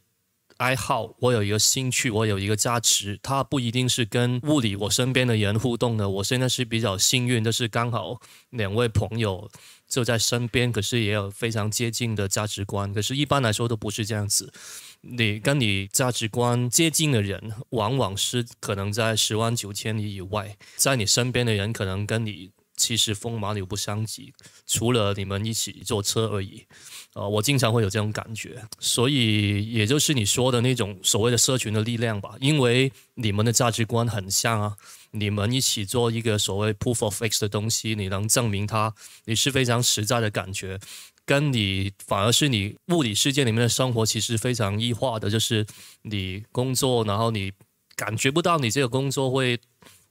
[0.57, 6.09] 爱好，我有一个兴趣，我有一个价值，它不一定是跟物理我身边的人互动的。
[6.09, 8.19] 我现在是比较幸运，就是刚好
[8.51, 9.49] 两位朋友
[9.87, 12.93] 就在身边，可是也有非常接近的价值观。
[12.93, 14.53] 可是，一般来说都不是这样子。
[15.01, 22.52] 你跟你价值观接近的人，往往是可能在十万九千里以外，在你身边的人，可能跟你。
[22.75, 24.33] 其实风马牛不相及，
[24.65, 26.65] 除了你们一起坐车而已。
[27.13, 32.35] 呃，我经常会有这种感觉，所以也就是你说的那种所谓的社群的力量吧。
[32.39, 34.75] 因为你们的价值观很像啊，
[35.11, 40.79] 你们一起做一个所谓 proof of x 的东西，你能证明它，你是非常实在的感觉，
[41.23, 45.63] 跟你反而是你物理世界里面的生活其实非常异化的，就是
[46.01, 47.51] 你工作，然后你
[47.95, 49.59] 感觉不到你这个工作会。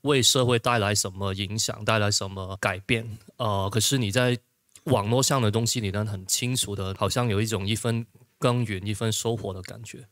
[0.03, 3.19] 为社会带来什么影响，带来什么改变？
[3.37, 4.39] 呃，可是你在
[4.85, 8.05] 网络上的东西，你能很清楚的，好像有一种一分
[8.39, 10.07] 耕耘一分收获的感觉。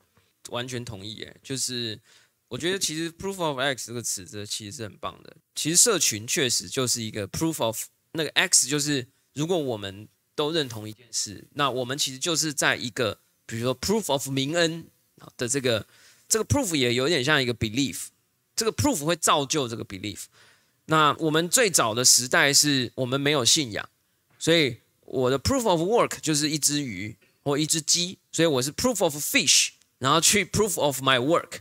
[0.51, 1.99] 完全同意，诶，就是
[2.49, 5.37] 我觉得其实 “proof of x” 这个词，这其实是很棒的。
[5.55, 14.87] 其实社群确实就是一个 “proof of” 那个 x，就是如果我们都认同一件事，那我们其实就是在一个，比如说 “proof of 明恩”
[15.37, 15.87] 的这个
[16.29, 18.07] 这个 “proof” 也有点像一个 “belief”。
[18.55, 20.25] 这个 proof 会造就这个 belief。
[20.87, 23.89] 那我们最早的时代是我们没有信仰，
[24.39, 31.61] 所以我的 proof of work 就是一只鱼或一只鸡，所以我是 proof of fish，然后去 proof of my work。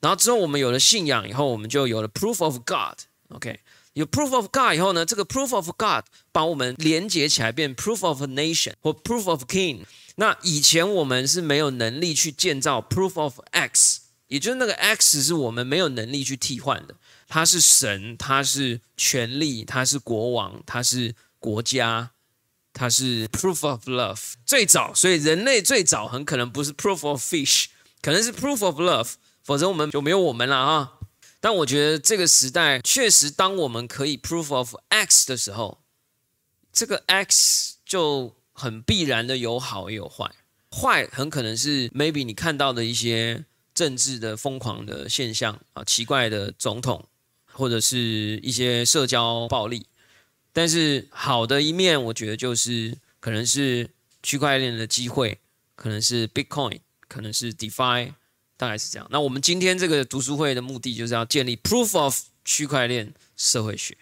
[0.00, 2.98] 然后之后我们有了信仰以后，我们就有了 proof of God。
[3.28, 3.60] OK，
[3.94, 9.84] 有 proof of God 以后呢，这个 proof of God 把我们连接起来，变 proof of nation 或 proof of king。
[10.16, 14.01] 那以前我们是没有能力去建造 proof of X，
[14.32, 16.96] 也就是那个 X 是我们没有能力去替换的。
[17.28, 22.12] 他是神，他是权力，他是国王，他是国家，
[22.72, 24.32] 他是 proof of love。
[24.46, 27.66] 最早，所以人类最早很可能不是 proof of fish，
[28.00, 29.12] 可能是 proof of love，
[29.44, 30.94] 否则我们就没有我们了啊。
[31.38, 35.82] 但我觉得这个时代确实，当我们可以 proof of X 的时候，
[36.72, 40.30] 这个 X 就很必然的有好也有坏。
[40.70, 47.08] 坏很可能是 maybe 你看到的一些政治的疯狂的现象啊，奇怪的总统。
[47.54, 49.84] 或者是一些社交暴力，
[50.54, 53.90] 但是好的一面，我觉得就是可能是
[54.22, 55.38] 区块链的机会，
[55.76, 58.14] 可能是 Bitcoin，可能是 DeFi，
[58.56, 59.06] 大概是这样。
[59.10, 63.98] 那我们今天这个读书会的目的就是要建立 Proof of 区块链社会学。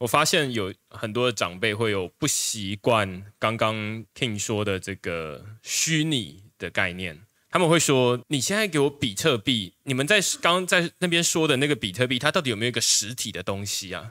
[0.00, 7.22] 我发现有很多的长辈会有不习惯刚刚 King 说的这个虚拟的概念。
[7.54, 14.10] 他们会说：“你现在给我比特币，你们在刚在那边说的那个比特币，它到底有没有一个实体的东西啊？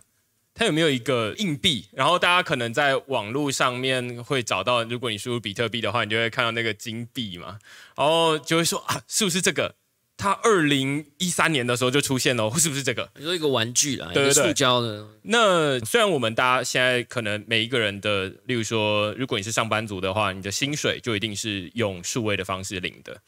[0.53, 1.89] 它有没有一个硬币？
[1.91, 7.59] 然后大家可能在网络上面会找到，如果你输入比特币的话，你就会看到那个金币嘛，
[7.97, 9.75] 然后就会说啊，是不是这个？”
[10.23, 13.11] 它二零一三年的时候就出现了， 是不是这个？
[13.17, 15.05] 你说一个玩具啦，对对对，塑胶的。
[15.23, 23.19] 那虽然我们大家现在可能每一个人的，例如说，如果你是上班族的话，你的薪水就一定是用数位的方式领的，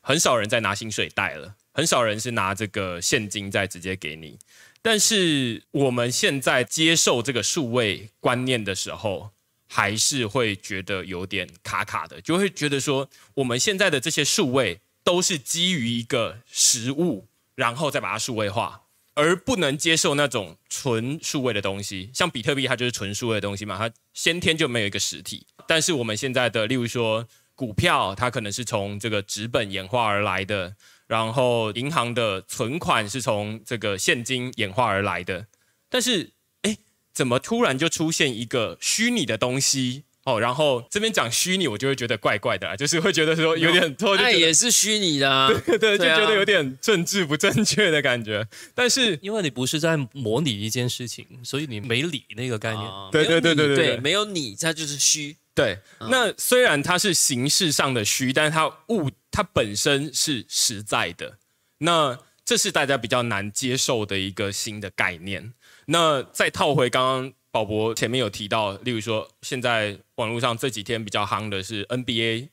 [0.00, 4.38] 很少人在拿薪水袋了，很少人是拿这个现金再直接给你。
[4.80, 9.32] 但是我们现在接受这个数位观念的时候，
[9.68, 14.80] 还是会觉得有点卡卡的，就会觉得说，我们现在的这些数位。
[15.10, 18.82] 都是基于一个实物，然后再把它数位化，
[19.14, 22.10] 而不能接受那种纯数位的东西。
[22.14, 25.48] 像比特币，它就是纯数位的东西嘛，它先天就没有一个实体。
[25.66, 30.76] 但是我们现在的，例如说股票，它可能是从这个纸本演化而来的，
[31.08, 35.48] 然后银行的存款是从这个现金演化而来的。
[35.88, 36.76] 但是，哎，
[37.12, 40.04] 怎么突然就出现一个虚拟的东西？
[40.24, 48.46] 哦，然后这边讲虚拟，我就会觉得怪怪的，就是会觉得说有点，那也是虚拟的， 对对，就觉得有点政治不正确的感觉。
[48.74, 52.86] 但是因为你不是在模拟一件事情，所以你没理那个概念。
[53.10, 55.36] 对对对对对，没有你，它就是虚。
[55.54, 55.78] 对，
[56.10, 61.38] 那虽然它是形式上的虚，但是它物它本身是实在的。
[61.78, 65.54] 那这是大家比较难接受的一个新的概念。
[65.86, 67.32] 那再套回刚刚。
[67.52, 72.48] 宝博前面有提到，例如说，现在网络上这几天比较夯的是 NBA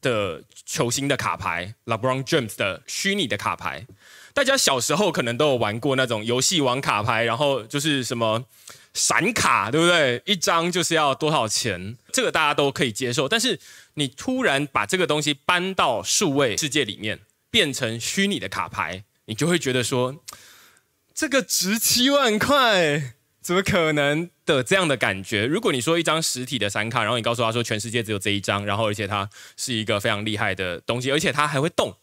[0.00, 3.86] 的球星的卡牌，LeBron James 的虚拟的卡牌。
[4.32, 8.44] 大家小时候可能都有玩过那种游戏王卡牌，然后就是什么
[8.94, 10.22] 闪卡，对不对？
[10.24, 11.96] 一张就是要多少钱？
[12.12, 13.28] 这个大家都可以接受。
[13.28, 13.58] 但是
[13.94, 17.18] 你突然把这个东西搬到数位世界里面，
[17.50, 20.22] 变成虚拟的卡牌，你就会觉得说，
[21.12, 23.14] 这个值七万块。
[23.50, 24.30] 怎么可能？
[24.46, 25.44] 的这样的感觉？
[25.44, 31.96] 如果你说一张实体的闪卡，然后你告诉他说全世界只有这一张，然后而且它是一个非常厉害的东西，而且它还会动，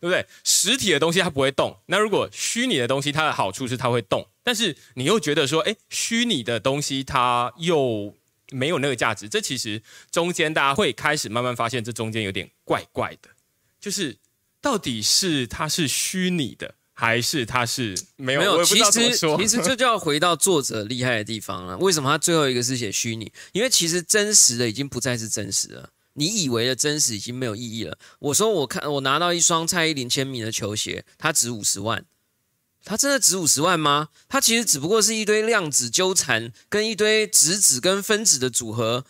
[0.00, 0.24] 对不对？
[0.44, 8.14] 实体的东西它不会动，那如果虚拟的东西，它的好处是它会动，但是你又觉得说，哎，虚拟的东西它又
[8.50, 13.28] 没有那个价值，这其实中间大家会开始慢慢发现，这中间有点怪怪的，
[13.78, 14.16] 就是
[14.62, 16.76] 到底是它是虚拟的。
[16.96, 18.92] 还是他是没有没有，其实
[19.36, 21.76] 其实这就要回到作者厉害的地方了。
[21.78, 23.32] 为什么他最后一个是写虚拟？
[23.52, 25.90] 因为其实真实的已经不再是真实了。
[26.12, 27.98] 你以为的真实已经没有意义了。
[28.20, 32.04] 我说我看我拿到一双蔡依林签名的球鞋，它值五十万，
[32.84, 34.10] 它真的值五十万吗？
[34.28, 39.04] 它其实只不过是一堆量子纠缠跟一堆质子跟分子的组合，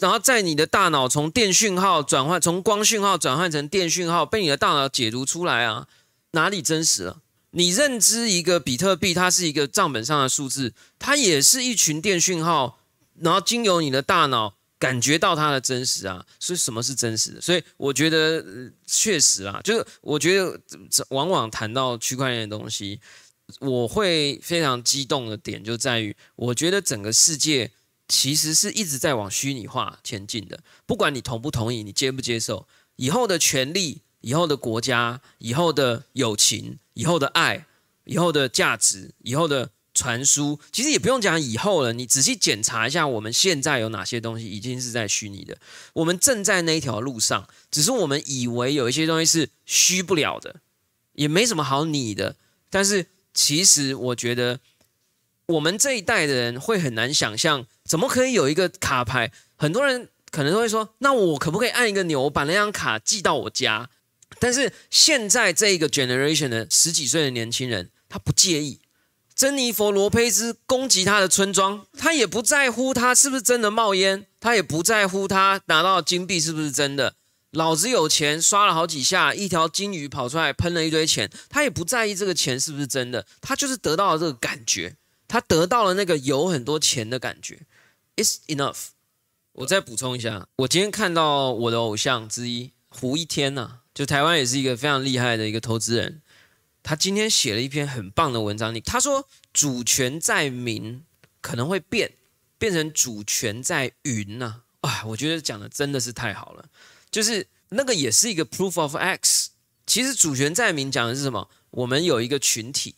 [0.00, 5.86] 然后在你的大脑从电讯号转换，从光讯号转换成电讯号，被你的大脑解读出来啊。
[6.34, 7.22] 哪里真实了？
[7.56, 12.80] 你认知一个比特币，它是一个账本上的数字，它也是一群电讯号，
[13.20, 16.26] 然后经由你的大脑感觉到它的真实啊。
[16.40, 17.40] 所以什么是真实的？
[17.40, 18.44] 所以我觉得
[18.84, 20.60] 确实啊，就是我觉得
[21.10, 23.00] 往往谈到区块链的东西，
[23.60, 27.70] 我会非常激动的点就在于，我觉得整个世界
[28.08, 30.58] 其实是一直在往虚拟化前进的。
[30.86, 32.66] 不管你同不同意，你接不接受，
[32.96, 34.00] 以后的权利。
[34.24, 37.66] 以后的国家，以后的友情，以后的爱，
[38.04, 41.92] 以后的价值，以后的传输，其实也不用讲以后了。
[41.92, 45.58] 你仔细检查一下，我们现在有哪些东西已经是在虚拟的？
[45.92, 50.56] 我们正在那一条路上，只是我们以为有一些东西是虚不了的，
[51.12, 52.36] 也没什么好拟的。
[52.70, 54.58] 但是其实我觉得，
[55.46, 59.30] 我们这一代的人会很难想象，怎么可以有一个卡牌？
[59.56, 63.90] 很多人可能都会说，那我可不可以按一个钮，把那张卡寄到我家？
[64.44, 68.78] 但是现在这个 generation 的十几岁的年轻人，他不介意。
[69.34, 77.14] 珍妮佛罗佩兹攻击他的村庄，他也不在乎他是不是真的冒烟，他也不在乎他拿到金币是不是真的。
[77.52, 87.60] 老子有钱，刷了好几下，一条金鱼跑出来喷了一堆钱，他也不在意这个钱是不是真的，他就是得到了这个感觉，他得到了那个有很多钱的感觉。
[88.16, 88.88] It's enough。
[89.52, 96.20] 我再补充一下，我今天看到我的偶像之一胡一天呐、就台湾也是一个非常厉害的一个投资人，
[96.82, 101.04] 他今天写了一篇很棒的文章，你他说主权在民
[101.40, 102.12] 可能会变，
[102.58, 106.68] 变成主权在云呐、啊，我觉得讲的真的是太好了，
[107.10, 109.50] 就是那个也是一个 proof of X。
[109.86, 111.48] 其实主权在民讲的是什么？
[111.70, 112.96] 我们有一个群体，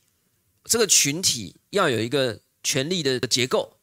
[0.64, 3.76] 这个群体要有一个权力的结构，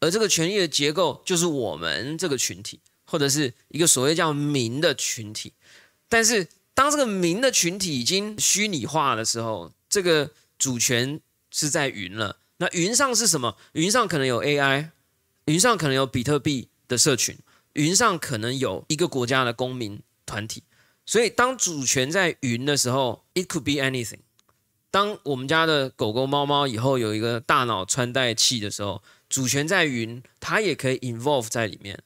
[0.00, 5.54] 而这个权力的结构就是我们这个群体，或者是一个所谓叫民的群体。
[6.10, 12.36] 但是当这个民的群体已经虚拟化的时候，这个主权是在云了。
[12.58, 13.56] 那云上是什么？
[13.72, 14.90] 云上可能有 AI，
[15.46, 17.38] 云上可能有比特币的社群，
[17.72, 20.64] 云上可能有一个国家的公民团体。
[21.06, 24.20] 所以当主权在云的时候，it could be anything。
[24.90, 32.02] 当我们家的狗狗、猫猫以后有一个大脑穿戴器的时候，主权在云，它也可以 involve 在里面。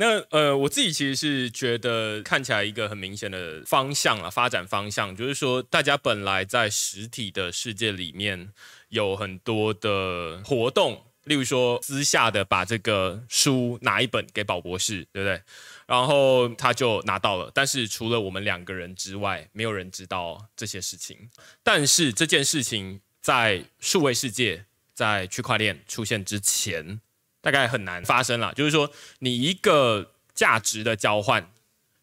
[0.00, 8.52] 那呃，我自己其实是觉得看起来一个很明显的方向啊，发展方向就是说，大家本来在实体的世界里面
[8.90, 15.42] 有很多的活动，例如说私下的把这个书拿一本给宝博士，对不对？
[15.88, 21.28] 然后他就拿到了，但是除了我们两个人之外，没有人知道这些事情。
[21.64, 27.00] 但是这件事情在数位世界，在区块链出现之前，
[27.40, 28.52] 大概很难发生了。
[28.54, 31.50] 就是说，你一个价值的交换，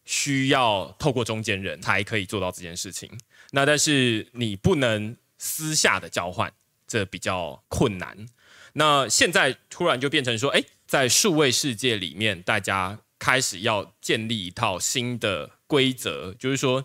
[0.04, 3.10] 需要透过中间人才可以做到这件事情。
[3.52, 6.52] 那但是你不能私下的交换，
[6.86, 8.26] 这比较困难。
[8.74, 16.84] 那现在突然就变成说，哎，在数位世界里面，大家开始要建立一套新的规则，就是说，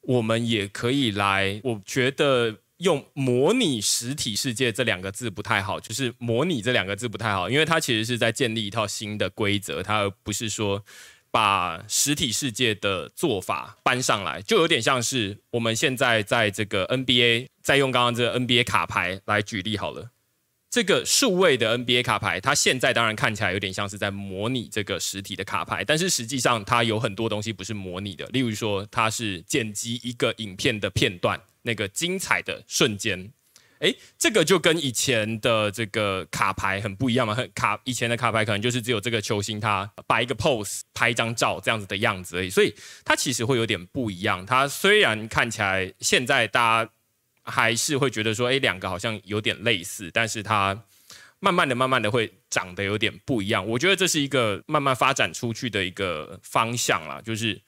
[0.00, 10.84] 我们也可以来，我觉得用“模拟实体世界”这两个字不太好，就是“模拟”这两个字不太好，因为它其实是在建立一套新的规则，它而不是说
[11.30, 20.10] 把实体世界的做法搬上来，就有点像是我们现在在这个 NBA，再用刚刚这个 NBA 卡牌来举例好了。
[20.68, 33.30] 这个数位的 NBA 卡牌，它现在当然看起来有点像是在模拟这个实体的卡牌，但是实际上它有很多东西不是模拟的，例如说它是剪辑一个影片的片段，那个精彩的瞬间，
[33.80, 44.46] 诶，这个就跟以前的这个卡牌很不一样嘛，很卡以前的卡牌可能就是只有这个球星他摆一个 pose 拍一张照这样子的样子而已，所以它其实会有点不一样。
[44.46, 46.90] 它虽然看起来现在大家。
[47.48, 50.82] 还是会觉得说，哎，两个好像有点类似，但是它
[51.38, 53.64] 慢慢的、慢慢的会长得有点不一样。
[53.64, 57.62] 我觉得这是一个慢慢发展出去的一个方向啦，就是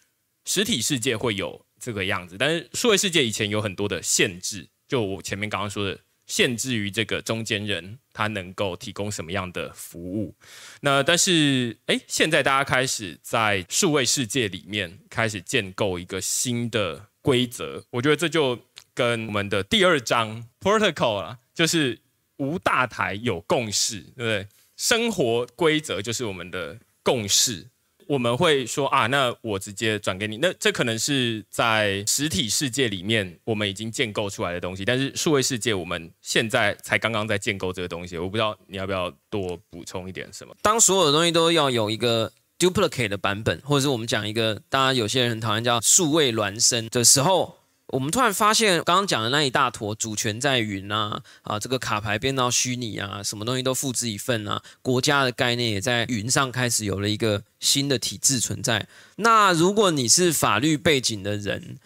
[0.45, 10.35] 实体世界会有这个样子，但是数位世界以前有很多的限制，就我前面刚刚说的，限制于这个中间人他能够提供什么样的服务。
[10.81, 18.59] 那但是，哎，现在大家开始在数位世界里面开始建构一个新的规则，我觉得这就。
[18.95, 22.01] 跟我们的第二章 protocol 啊，就是
[22.39, 24.49] 无大台有共识，对不对？
[24.77, 27.69] 生活规则就是我们的共识。
[28.09, 30.39] 我们会说啊，那我直接转给你。
[30.39, 38.17] 那这可能是在实体世界里面我们已经建构出来的东西，但是数位世界我们现在才刚刚在建构这个东西。
[38.17, 40.57] 我不知道你要不要多补充一点什么？
[40.63, 47.58] 当所有的东西都要有一个 duplicate 的版本，或者是我们讲一个，大家有些人很讨厌叫数位孪生的时候。
[47.89, 58.87] 我们突然发现，刚刚讲的那一大坨主权在云啊，啊，这个卡牌变到虚拟啊，什么东西都复制一份啊，国家的概念也在云上开始有了一个新的体制存在。
[59.17, 61.79] 那如果你是法律背景的人，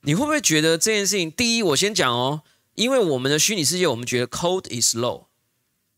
[0.00, 1.30] 你会不会觉得这件事情？
[1.30, 2.40] 第一，我先讲哦，
[2.74, 5.26] 因为我们的虚拟世界，我们觉得 code is law，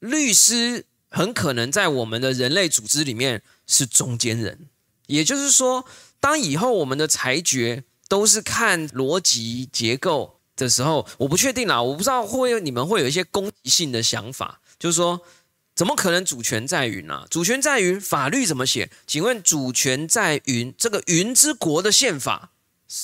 [0.00, 4.66] 律师很可能在我们的人类组织里面是中间人，
[5.06, 5.84] 也就是说，
[6.18, 7.84] 当以后我们的裁决。
[8.12, 15.22] 都是看逻辑结构的时候，我不确定啦，我不知道会你们会有一些攻击性的想法，就是说，
[15.74, 17.26] 怎么可能主权在云啊？
[17.30, 18.90] 主权在云，法律怎么写？
[19.06, 22.50] 请问主权在云，这个云之国的宪法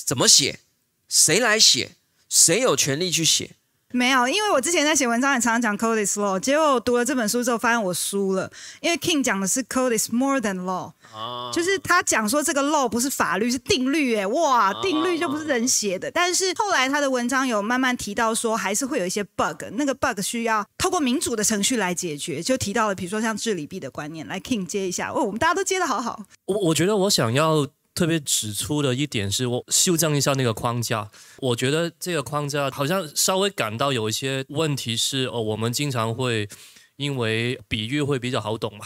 [0.05, 0.59] 怎么写？
[1.07, 1.95] 谁来写？
[2.29, 3.55] 谁有权利去写？
[3.91, 16.11] 没有，因为我之前在写文章也常常讲 code is law，结果我读了这本书之后发现我输了，因为 King 讲的是 code is more than law，啊，就是他讲说这个 law 不是法律是定律，哎，哇，定律就不是人写的。
[16.11, 26.21] 但是后来他的文章有慢慢提到说，还是会有一些 bug，那个 bug 需要透过民主的程序来解决，就提到了比如说像治理币的观念，来 King 接一下，哦，我们大家都接的好好。
[26.45, 27.65] 我我觉得我想要
[27.99, 31.11] 特别指出的一点是我修正一下那个框架。
[31.39, 36.47] 我觉得这个框架好像稍微感到有一些问题是哦，我们经常会
[36.95, 38.85] 因为比喻会比较好懂嘛，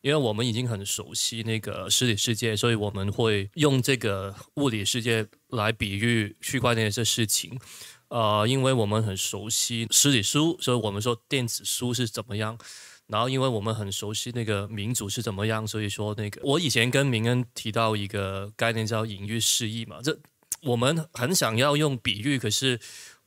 [0.00, 7.58] 因为我们已经很熟悉那个实体世界，所以我们会用这个物理世界来比喻区块链这事情。
[8.10, 12.56] 呃，因为我们很熟悉实体书，所以我们说电子书是怎么样。
[13.12, 20.00] 然后，因为我们很熟悉那个民主是怎么样，所以说那个我以前跟明恩提到一个概念叫隐喻示意嘛。
[20.02, 20.18] 这
[20.62, 22.80] 我们很想要用比喻，可是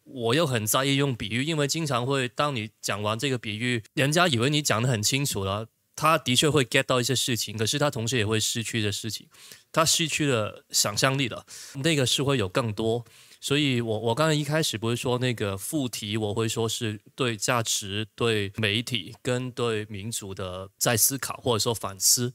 [0.03, 9.27] 我又很在意用比喻，因为经常会当你讲完这个比喻，人家以为你讲的很清楚了，他的确会 get 到一些事情，可是他同时也会失去的事情，
[9.71, 13.05] 他失去了想象力了，那个是会有更多。
[13.39, 22.33] 所以我我刚才一开始不是说那个副题，我会说是对价值、对媒体跟对民主的在思考或者说反思。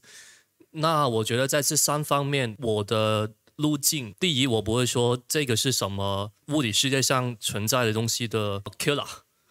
[0.71, 9.07] 那我觉得在这三方面，我的路径，第一，我不会说这个是什么物理世界上存在的东西的 killer。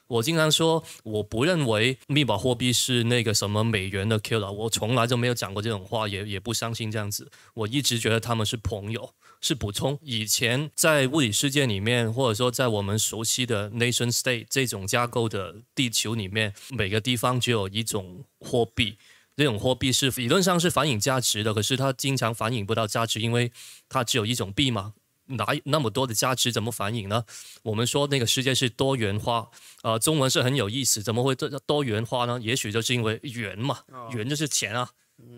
[0.07, 7.31] 我经常说，我不认为密码货币是那个什么美元的 killer，我从来就没有讲过这种话，也也不相信这样子。
[7.55, 9.15] 我一直觉得他们是朋友。
[9.41, 18.99] 是补充，以前在物理世界里面，或者说在我们熟悉的 nation state 这种架构的地球里面，每个地方只有一种货币，
[19.37, 23.51] 这种货币是理论上是反映价值的，可是它经常反映不到价值，因为
[23.89, 24.93] 它只有一种币嘛，
[25.25, 27.25] 哪那么多的价值怎么反映呢？
[27.63, 29.49] 我们说那个世界是多元化，
[29.83, 32.39] 呃，中文是很有意思，怎么会多多元化呢？
[32.43, 33.79] 也许就是因为元嘛，
[34.13, 34.91] 元就是钱啊，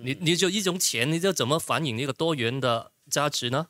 [0.03, 3.69] 你你就一种钱，你就怎么反映那个多元的价值呢？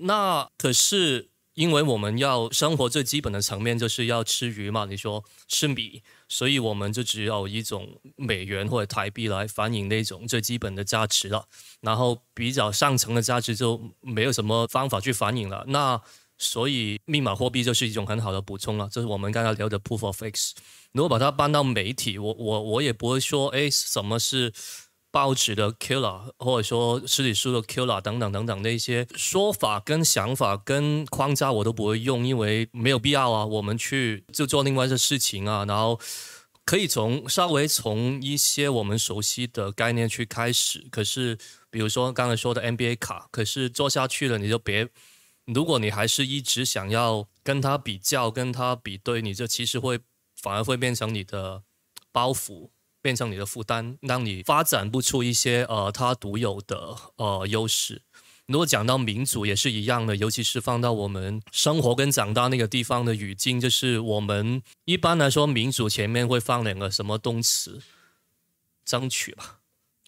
[0.00, 11.46] 那可是因为我们要生活最基本的层面就是要吃鱼嘛，你说吃米，所以我们就只有一种美元或者台币来反映那种最基本的价值了。
[11.80, 15.64] 然后比较上层的价值就没有什么方法去反映了。
[15.66, 16.00] 那
[16.38, 18.88] 所以密码货币就是一种很好的补充了。
[18.92, 20.54] 这是我们刚才聊的 Proof of X。
[20.92, 24.52] 如果把它搬到媒体，我我我也不会说哎什么是。
[25.10, 33.46] 报纸的 killer，或者说实体书的 killer 等等等等的一些说法跟想法跟框架，我都不会用，因为没有必要啊。
[33.46, 35.98] 我们去就做另外一些事情啊，然后
[36.64, 40.86] 可以从稍微从一些我们熟悉的概念去开始。
[40.90, 41.38] 可是，
[41.70, 44.88] 比如说刚才说的 NBA 卡，可是做下去了你就别，
[45.46, 49.98] 如果你还是一直想要跟他比较、跟他比对，你这其实会
[50.36, 51.62] 反而会变成你的
[52.12, 52.68] 包袱。
[53.00, 58.02] 变成你的负担，让你发展不出一些呃它独有的呃优势。
[58.46, 67.82] 如果讲到民主也是一样的，尤其是放到我们生活跟长大那个地方的语境，就是我们一般来说民主前面会放两个什么动词，
[68.86, 69.58] 争取吧。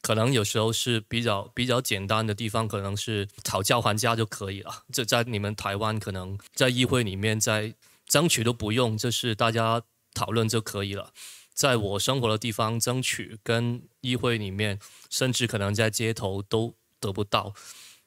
[0.00, 4.84] 可能有时候是比较比较简单的地方，可能是讨价还价就可以了。
[4.90, 7.74] 这在你们台湾可能在议会里面在
[8.06, 9.82] 争取都不用，就是大家
[10.14, 11.12] 讨论就可以了。
[11.60, 14.78] 在我生活的地方争取，跟议会里面，
[15.10, 17.52] 甚至可能在街头都得不到。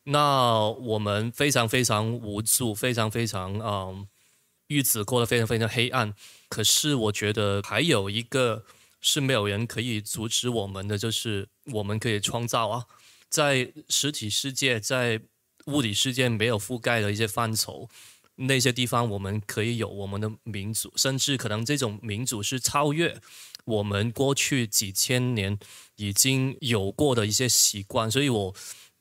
[0.06, 4.08] 那我们非常非常无助，非常非常嗯，
[4.66, 6.16] 日子过得非常非常黑暗。
[6.50, 8.66] 可是我觉得还有一个
[9.00, 12.88] 是没有人可以阻止我们的，就是我们可以创造啊，
[13.30, 15.22] 在实体世界，在
[15.68, 17.88] 物理世界没有覆盖的一些范畴。
[18.36, 23.20] 那些地方我们可以有我们的民主，甚至可能这种民主是超越
[23.66, 25.58] 我们过去几千年
[25.98, 28.10] 已经有过的一些习惯。
[28.10, 28.56] 所以我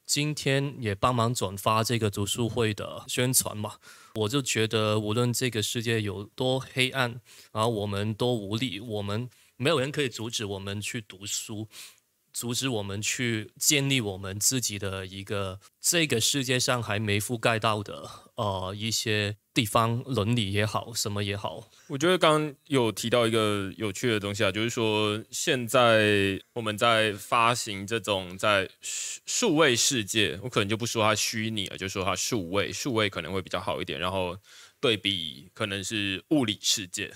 [0.04, 3.76] 今天也帮忙转发这个读书会的宣传嘛，
[4.16, 7.20] 我就觉得无论这个世界有多黑暗，
[7.52, 11.68] 然后我们多无力，我们没有人可以阻止我们去读书。
[12.32, 21.68] 阻止我们去建立我们自己的一个这个世界上还没覆盖到的呃一些地方伦理也好，什么也好。
[21.88, 34.00] 我觉得刚刚有提到一个有趣的东西啊，就是说现在我们在发行这种在数位世界，我可能就不说它虚拟了，就说它数位，数位可能会比较好一点。
[34.00, 34.38] 然后
[34.80, 37.12] 对比可能是物理世界。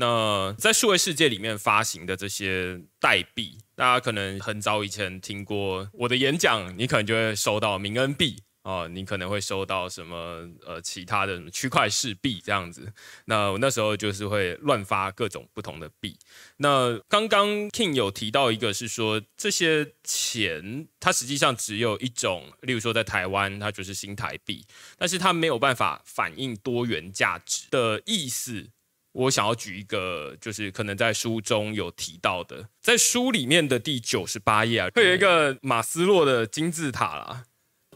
[0.00, 12.90] 那在数位世界里面发行的这些代币，大家可能很早以前听过我的演讲，你可能就会收到明恩币啊，你可能会收到什么呃其他的什么区块式币这样子。
[13.26, 16.18] 那我那时候就是会乱发各种不同的币。
[16.56, 24.64] 那刚刚 King 有提到一个是说这些钱它实际上只有一种，例如说在台湾它就是新台币，
[24.96, 28.70] 但是它没有办法反映多元价值的意思。
[29.12, 37.44] 我想要举一个，就是可能在书中有提到的，在书里面的第九十八页啊，会有一个马斯洛的金字塔啦。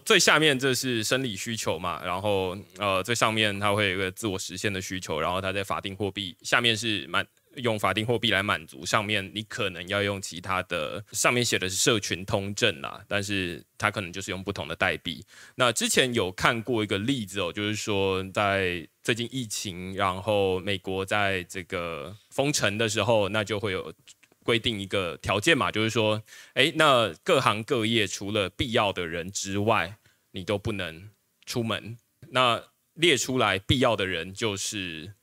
[0.04, 7.26] 最下面这是生理需求嘛，然后呃最上面它会有一个自我实现的需求，然后它在法定货币下面是满
[7.57, 15.24] 用法定货币来满足，上面你可能要用其他的，上面写的是社群通证啦，但是它可能就是用不同的代币。
[15.55, 23.92] 那之前有看过一个例子哦，就是说在最近疫情，然后美国在这个封城的时候，那就会有。
[24.44, 29.96] 规定一个条件嘛，就是说，哎，那各行各业除了必要的人之外，
[30.32, 31.09] 你都不能
[31.46, 31.96] 出门。
[32.28, 35.14] 那列出来必要的人就是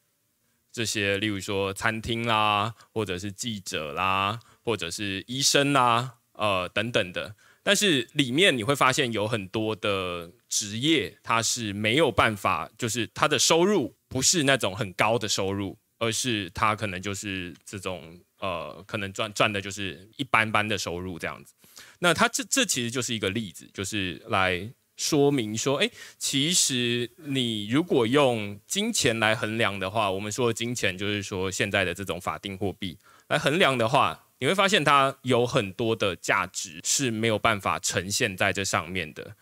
[0.71, 7.35] 这些，例如说餐厅啦，或者是记者啦，或者是医生啦，呃等等的。
[7.63, 18.19] 但是里面你会发现有很多的职业，它是没有办法，就是他的收入不是那种很高的收入，而是他可能就是这种。
[18.41, 21.53] 呃，可能赚赚的就是一般般的收入这样子，
[21.99, 24.67] 那他这这其实就是一个例子，就是来
[25.01, 25.89] 说明说，哎，
[26.19, 32.95] 其实你如果用金钱来衡量的话，我们说的金钱就是说现在的这种法定货币
[33.29, 39.35] 来衡量的话，你会发现它有很多的价值是没有办法呈现在这上面的。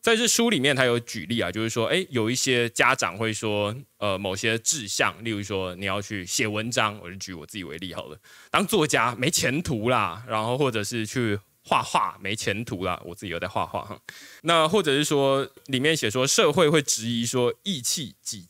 [0.00, 11.38] 在这书里面，他有举例啊，就是说，哎，有一些家长会说，呃，某些志向，例如说你要去写文章，我就举我自己为例好了，当作家没前途啦，然后或者是去
[11.68, 14.00] 画画没前途啦，我自己有在画画哈。
[14.42, 18.48] 那或者是说里面写说社会会质疑说义气几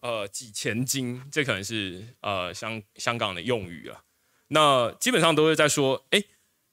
[0.00, 4.02] 呃几千金，这可能是呃香香港的用语啊。
[4.48, 6.22] 那基本上都是在说，哎，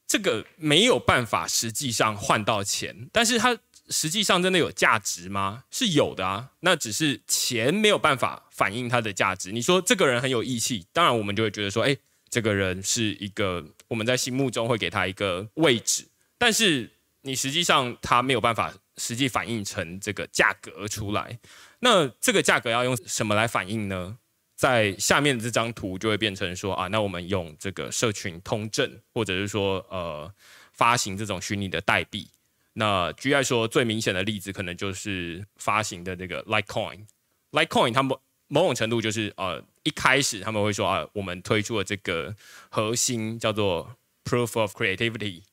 [0.06, 3.58] 这个没有办法实际上换到钱，但是它。
[3.88, 5.66] 实际上真的有价值吗？
[5.70, 9.52] 是有的啊，那只是钱没有办法反映它的价值。
[9.52, 11.96] 你说这个人很有义气，当然我们就会觉得说，哎，
[12.28, 16.08] 这个人是一个我们在心目中会给他一个位置，
[16.38, 21.40] 但是你实际上他没有办法实际反映成这个价格出来。
[21.80, 24.18] 那这个价格要用什么来反映呢？
[24.56, 30.34] 在下面这张图就会变成说啊，那我们用这个社群通证，或者是说呃
[30.72, 32.30] 发行这种虚拟的代币。
[32.74, 42.36] 那 G I 说最明显的例子可能就是发行的这个 Litecoin，Litecoin 它某某种程度就是呃一开始他们会说啊，我们推出了这个
[42.70, 45.44] 核心叫做 Proof of Creativity，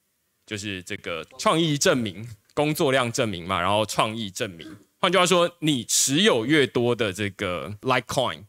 [0.47, 4.77] 就是这个创意证明、工作量证明嘛，然后创意证明。
[4.99, 8.45] 换句话说，你持有越多的这个 Litecoin，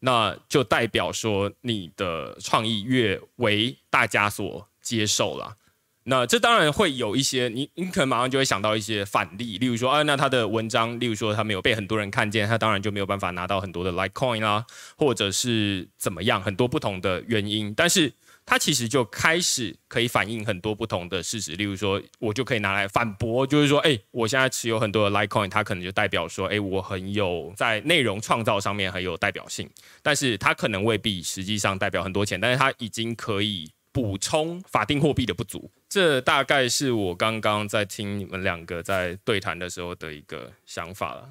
[0.00, 5.56] 那就代表说你的创意越为大家所接受了。
[6.04, 17.72] 那这当然会有一些，你你可能马上就会想到一些反例，例如说，啊，那他的文章，例如说他没有被很多人看见，他当然就没有办法拿到很多的 like coin 啦，或者是怎么样，很多不同的原因。
[17.72, 18.12] 但是
[18.44, 29.70] 他其实就开始可以反映很多不同的事实，例如说，我就可以拿来反驳，就是说，哎，我现在持有很多的 like coin，它可能就代表说，哎，我很有在内容创造上面很有代表性，
[30.02, 33.70] 但是它可能未必实际上代表很多钱，但是它已经可以。
[33.94, 41.28] 补充法定货币的不足，这大概是我刚刚在听你们两个在对谈的时候的一个想法了。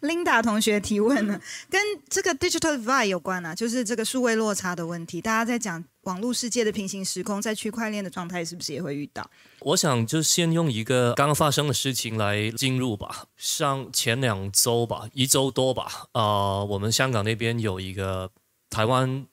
[0.00, 1.38] Linda 同学提问呢，
[1.68, 1.78] 跟
[2.08, 5.20] 这个 digital divide 有关啊，就是这个数位落差的问题。
[5.20, 9.30] 大家在讲网络世界的平行时空，在区块链的状态是不是也会遇到？
[9.58, 13.26] 我想就先用一个刚刚发生的事情来进入吧。
[13.36, 18.30] 上前两周吧，一周多吧，呃，我们香港那边有一个
[18.70, 19.26] 台湾。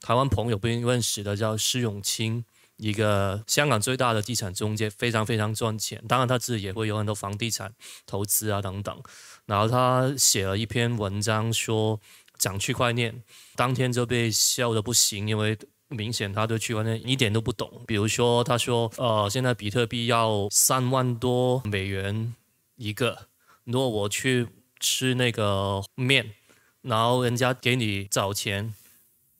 [0.00, 2.42] 台湾朋友不认识的叫施永清，
[2.78, 6.02] 一个香港最大的地产中介，非常非常赚钱。
[6.08, 7.72] 当然他自己也会有很多房地产
[8.06, 9.02] 投资啊等等。
[9.46, 12.00] 然后他写了一篇文章说
[12.38, 13.22] 讲区块链，
[13.56, 15.58] 当天就被笑得不行，因为
[15.88, 17.82] 明显他对区块链一点都不懂。
[17.86, 22.34] 比如说他说，呃，现在比特币要三万多美元
[22.76, 23.26] 一个，
[23.64, 24.46] 如果我去
[24.78, 26.34] 吃那个面，
[26.82, 28.72] 然后人家给你找钱。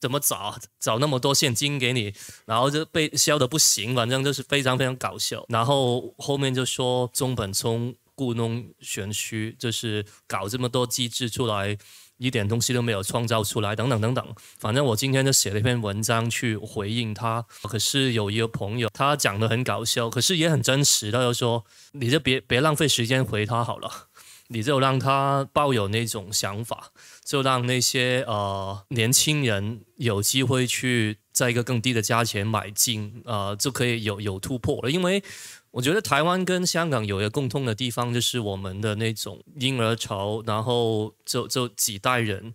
[0.00, 2.12] 怎么找找那么多现金给你，
[2.46, 5.44] 然后就被笑的不行，反正就是非常非常搞笑。
[5.48, 11.76] 然后后面就说中本聪故弄玄虚，就是搞这么多机制出来，
[12.16, 14.34] 一点东西都没有创造出来，等等等等。
[14.58, 17.44] 反正我今天就写了一篇文章去回应他。
[17.62, 21.12] 可是有一个朋友，他讲的很搞笑，可是也很真实。
[21.12, 24.07] 他就说：“你就别别浪费时间回他好了，
[24.48, 26.90] 你就让他抱有那种想法，
[27.24, 34.90] 就让那些呃年轻人有机会去在一个更低的价钱买进，呃，就可以有有突破了。
[34.90, 35.22] 因为
[35.70, 42.54] 我觉得台湾跟香港有一个共通的地方，就是我们的那种婴儿潮，然后就就几代人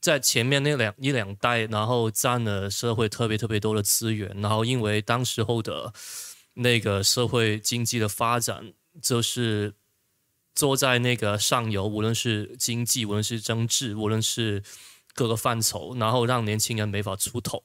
[0.00, 5.92] 在前面那两一两代，然后占了社会特别特别多的资源，然后因为当时候的
[6.54, 9.72] 那个社会经济的发展，就是
[10.54, 14.62] 坐在那个上游，无论是经济，无论是政治，无论是
[15.14, 17.62] 各个范畴，然后让年轻人没法出头。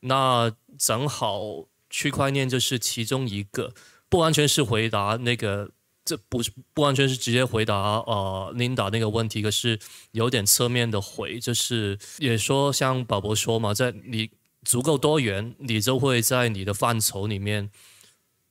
[0.00, 3.74] 那正好区块链就是其中一个。
[4.10, 5.70] 不完全是回答那个，
[6.02, 9.78] 这不是不完全是直接回答呃，Linda 那个问题，可是
[10.12, 14.30] 有点侧面的回，就是也说像宝宝说嘛，在你
[14.62, 17.70] 足够多元，你就会在你的范畴里面，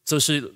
[0.05, 0.53] 这是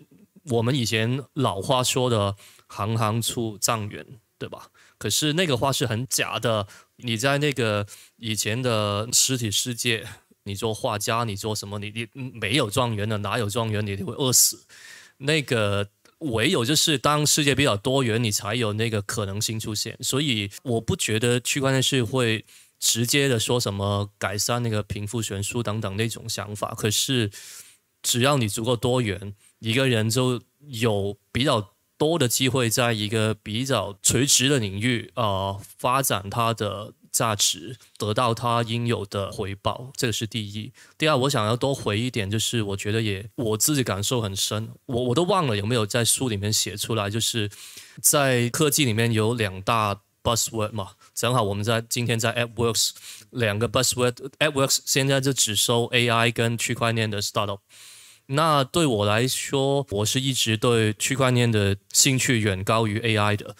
[0.52, 2.36] 我们以前老话说的
[2.72, 4.06] “行行出状元”，
[4.40, 4.70] 对吧？
[4.98, 7.86] 可是那个话是很假的，你在那个
[8.18, 10.08] 以前的实体世界。
[10.44, 11.78] 你做画家，你做什么？
[11.78, 13.86] 你你没有状元的，哪有状元？
[13.86, 14.66] 你会饿死。
[15.18, 19.96] 那个唯有就是当世界比较多元，你才有那个可能性出现。
[20.02, 22.44] 所以我不觉得区块链是会
[22.80, 26.74] 直接的说什么改善那个贫富悬殊等等那种想法。
[26.74, 27.30] 可是
[28.02, 36.94] 只要你足够多元，一个人就有比较多的机会，在一个比较垂直的领域啊发展它的。
[37.12, 40.72] 价值得到它应有的回报，这个是第一。
[40.98, 47.50] 第二，我想要多回一点，就是我觉得也我自己感受很深，我我都忘了有没有在书里面写出来，就是
[48.02, 52.92] 在科技里面有两大 buzzword 嘛，正好我们在今天在 AppWorks
[53.32, 57.60] 两个 buzzword，AppWorks 现在就只收 AI 跟区块链的 startup。
[58.34, 63.56] 那对我来说，我是一直对区块链的兴趣远高于 AI 的。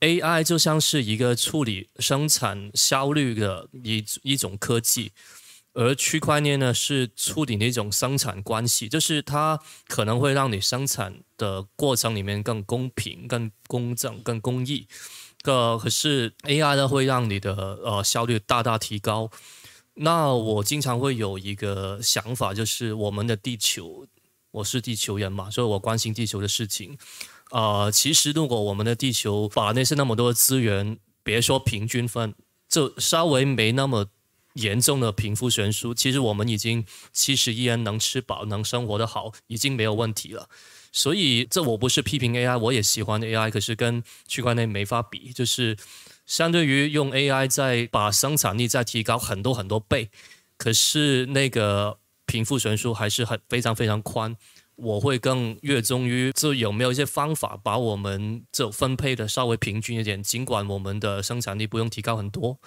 [0.00, 5.12] AI 就像是一个处理生产效率的一一种科技，
[5.72, 14.86] 而区块链呢是处理那种生产关系，就是它可能会让你生产的过程里面更公平、更公正、更公益。
[15.42, 19.30] 个可是 AI 呢会让你的呃效率大大提高。
[19.98, 24.06] 那我经常会有一个想法，就是我们的地球，
[24.50, 26.98] 我是地球人嘛，所以我关心地球的事情。
[27.50, 32.34] 呃，其实如果我们的地球把那些那么多资源，别说平均分，
[32.68, 34.06] 就稍微没那么
[34.54, 40.48] 严重的贫富悬殊，其实我们已经七十亿人能吃饱，能生活的好，已经没有问题了。
[40.92, 45.76] 所以这我不是批评 AI，我也喜欢 AI，可是跟区块链没法比，就是
[46.26, 50.10] 相对于用 AI 在把生产力再提高很多很多倍，
[50.58, 54.36] 可是那个贫富悬殊还是很非常非常宽。
[54.74, 62.58] 我会更热衷于，这有没有一些方法把我们这分配的稍微平均一点，尽管我们的生产力不用提高很多，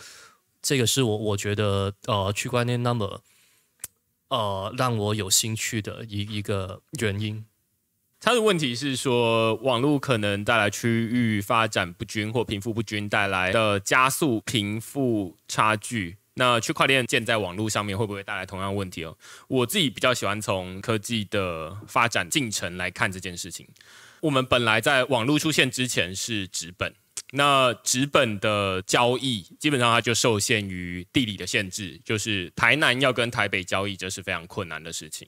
[0.60, 3.22] 这个是我我觉得呃区块链那么
[4.30, 7.46] 呃让我有兴趣的一一个原因。
[8.20, 16.18] 他的问题是说，网络可能带来区域发展不均或贫富不均，带来的加速贫富差距。
[16.36, 19.18] 那区块链建在网络上面会不会带来同样问题哦？
[19.48, 23.68] 我自己比较喜欢从科技的发展进程来看这件事情。
[24.22, 26.94] 我们本来在网络出现之前是纸本，
[27.32, 35.28] 那纸本的交易基本上它就受限于地理的限制，就是台南要跟台北交易这是非常困难的事情。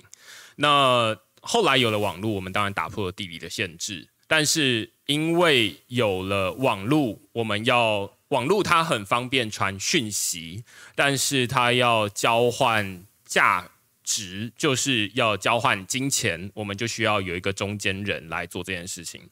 [0.57, 8.13] 那后来有了网络，我们当然打破了地理的限制，但是因为有了网络，我们要。
[8.31, 10.63] 网络它很方便传讯息，
[10.95, 13.69] 但是它要交换价
[14.05, 19.29] 值，就是要交换金钱，我们就需要有一个中间人来做这件事情。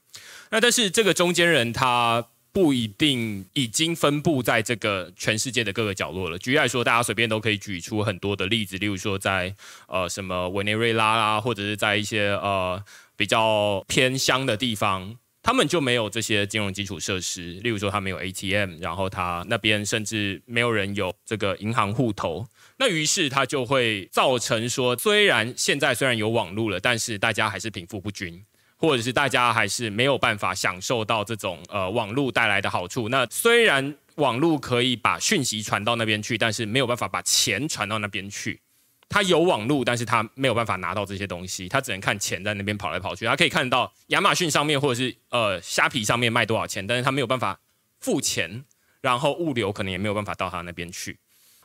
[0.50, 6.38] 那但是这个中间人他不一定已经分布在这个全世界的各个角落了。
[6.38, 9.54] 举例来说，大家随便都可以举出很多的例子，例如说在
[9.88, 12.84] 呃什么委内瑞拉啦，或者是在一些呃
[13.16, 15.18] 比较偏乡的地方。
[15.42, 22.46] 他们就没有这些金融基础设施，例如说他没有 ATM，然后他那边甚至没有人有这个银行户头，
[22.78, 28.44] 那于是他就会造成说，虽然现在虽然有网络了，但是大家还是贫富不均，
[28.80, 33.10] 或者是大家还是没有办法享受到这种呃网络带来的好处。
[33.10, 38.62] 那虽然网络可以把讯息传到那边去，但是没有办法把钱传到那边去。
[39.10, 43.26] 他有网络，但是他没有办法拿到这些东西，他只能看钱在那边跑来跑去。
[43.26, 47.60] 他可以看到亚马逊上面或者是呃虾皮上面卖多少钱，但是他没有办法
[48.00, 48.64] 付钱，
[49.02, 51.18] 然后物流可能也没有办法到他那边去。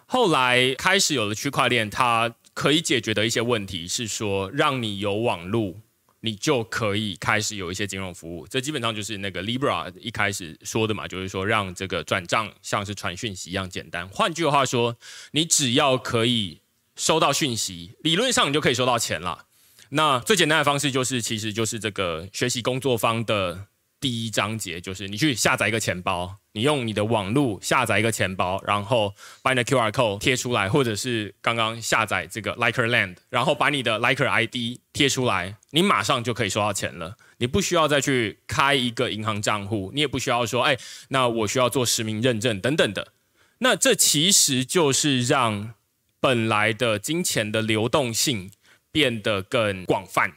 [0.06, 5.80] 后来开始有了区块链，它可以解决的一些问题是说，让你有网路，
[6.24, 8.46] 你就可以开始有一些金融服务。
[8.46, 14.08] 这基本上就是那个 Libra 一开始说的嘛，就是说让这个转账像是传讯息一样简单。
[14.08, 14.96] 换句话说，
[15.32, 16.60] 你只要可以
[16.96, 19.44] 收到讯息，理论上你就可以收到钱了。
[19.90, 23.66] 那最简单的方式就是，其实就是这个学习工作方的
[24.04, 26.36] 第一章节，就是你去下载一个钱包。
[26.52, 37.16] 你用你的网络下载一个钱包，然后把你的 QR code 贴出来，或者是刚刚下载这个 Liker Land，然后把你的 Liker ID 贴出来，你马上就可以收到钱了。
[37.38, 40.76] 你不需要再去开一个银行账户，你也不需要说，哎，
[41.08, 43.14] 那我需要做实名认证等等的。
[43.60, 45.72] 那这其实就是让
[46.20, 48.50] 本来的金钱的流动性
[48.92, 50.34] 变得更广泛，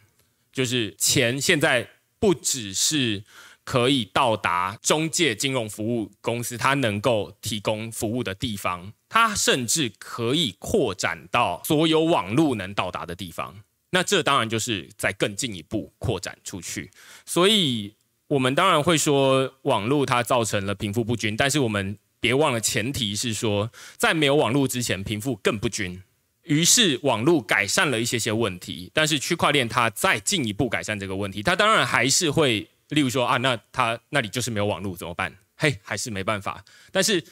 [0.54, 3.26] 就是钱现在不只是。
[3.68, 13.54] 可以到达中介金融服务公司，它能够提供服务的地方，它甚至可以扩展到所有网络能到达的地方。
[13.90, 16.90] 那这当然就是在更进一步扩展出去。
[17.26, 17.94] 所以，
[18.30, 26.02] 我们当然会说网络它造成了贫富不均，但是我们别忘了前提是说，在没有网络之前，贫富更不均。
[26.44, 32.70] 于是，网络改善了一些些问题，但是区块链它再进一步改善这个问题，它当然还是会。
[32.90, 35.36] 例如说啊，那他那里就是没有网络怎么办？
[35.56, 36.64] 嘿，还是没办法。
[36.92, 37.24] 但是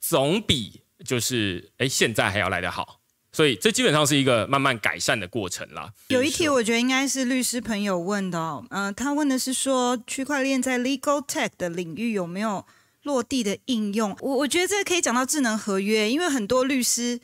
[0.00, 3.00] 总比就是哎现在还要来得好，
[3.32, 5.92] 所以这基本上是一个慢慢改善的过程啦。
[6.08, 12.66] 有一题我觉得应该是律师朋友问的，嗯，他问的是说区块链在 legal tech 的领域有没有
[13.04, 14.14] 落地的应用？
[14.20, 17.20] 我我觉得这个可以讲到智能合约，因为很多律师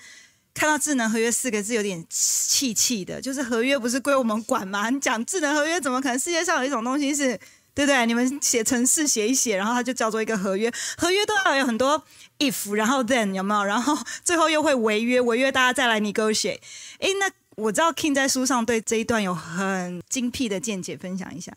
[0.54, 4.88] 看到智能合约四个字有点气气的，就是合约不是归我们管吗？
[4.88, 7.38] 你讲智能合约，怎么可能世界上有一种东西是？
[7.74, 8.06] 对不对？
[8.06, 10.72] 你们写程式写一写，然后它就叫做一个合约。
[10.96, 12.04] 合约都要有很多
[12.38, 13.64] if，然后 then 有没有？
[13.64, 16.60] 然后最后又会违约，违约大家再来 negotiate。
[17.00, 21.52] 哎，那我知道 King 在书上对这一段有很精辟的见解，分享一下。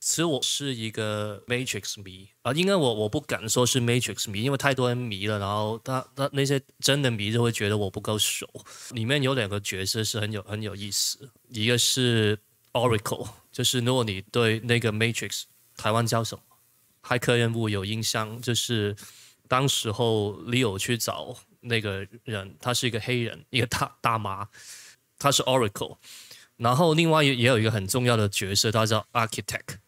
[0.00, 8.48] 其实我是一个 Matrix 迷啊，应该我我不敢说是 Matrix 迷，因为太多人迷了，然后他他那些真的迷就会觉得我不够熟。
[8.90, 12.38] 里面有两个角色是很有很有意思，一个是
[12.72, 13.28] Oracle。
[13.58, 15.42] 就是如果你对那个 Matrix
[15.76, 16.44] 台湾叫什么
[17.02, 18.94] 骇客任务有印象，就是
[19.48, 24.46] 当时候 Leo 去找那个人，他是一个黑人，一个大大妈，
[25.18, 25.96] 他是 Oracle，
[26.56, 29.78] 然后另外也也有一个很重要的角色，他叫 Architect。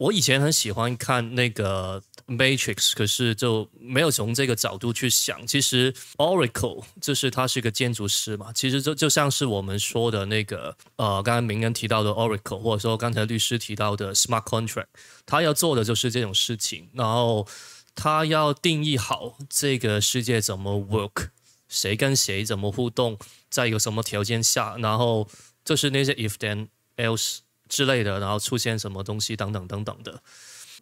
[0.00, 2.02] 我以前很喜欢看那个。
[2.30, 5.44] Matrix，可是就没有从这个角度去想。
[5.48, 14.86] 其实 Oracle 就是他是一个建筑师嘛，其实就就像是我们说的那个呃，刚刚明恩提到的 Oracle，或者说刚才律师提到的 Smart Contract，
[15.26, 16.88] 他要做的就是这种事情。
[16.92, 17.48] 然后
[17.96, 21.30] 他要定义好这个世界怎么 work，
[21.68, 25.26] 谁跟谁怎么互动，在一个什么条件下，然后
[25.64, 27.38] 就是那些 if then else
[27.70, 30.22] 之类的，然后出现什么东西等等等等的。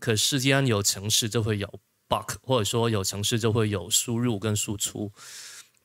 [0.01, 1.68] 可是，既然有城市，就会有
[2.09, 5.12] bug，或者说有城市就会有输入跟输出。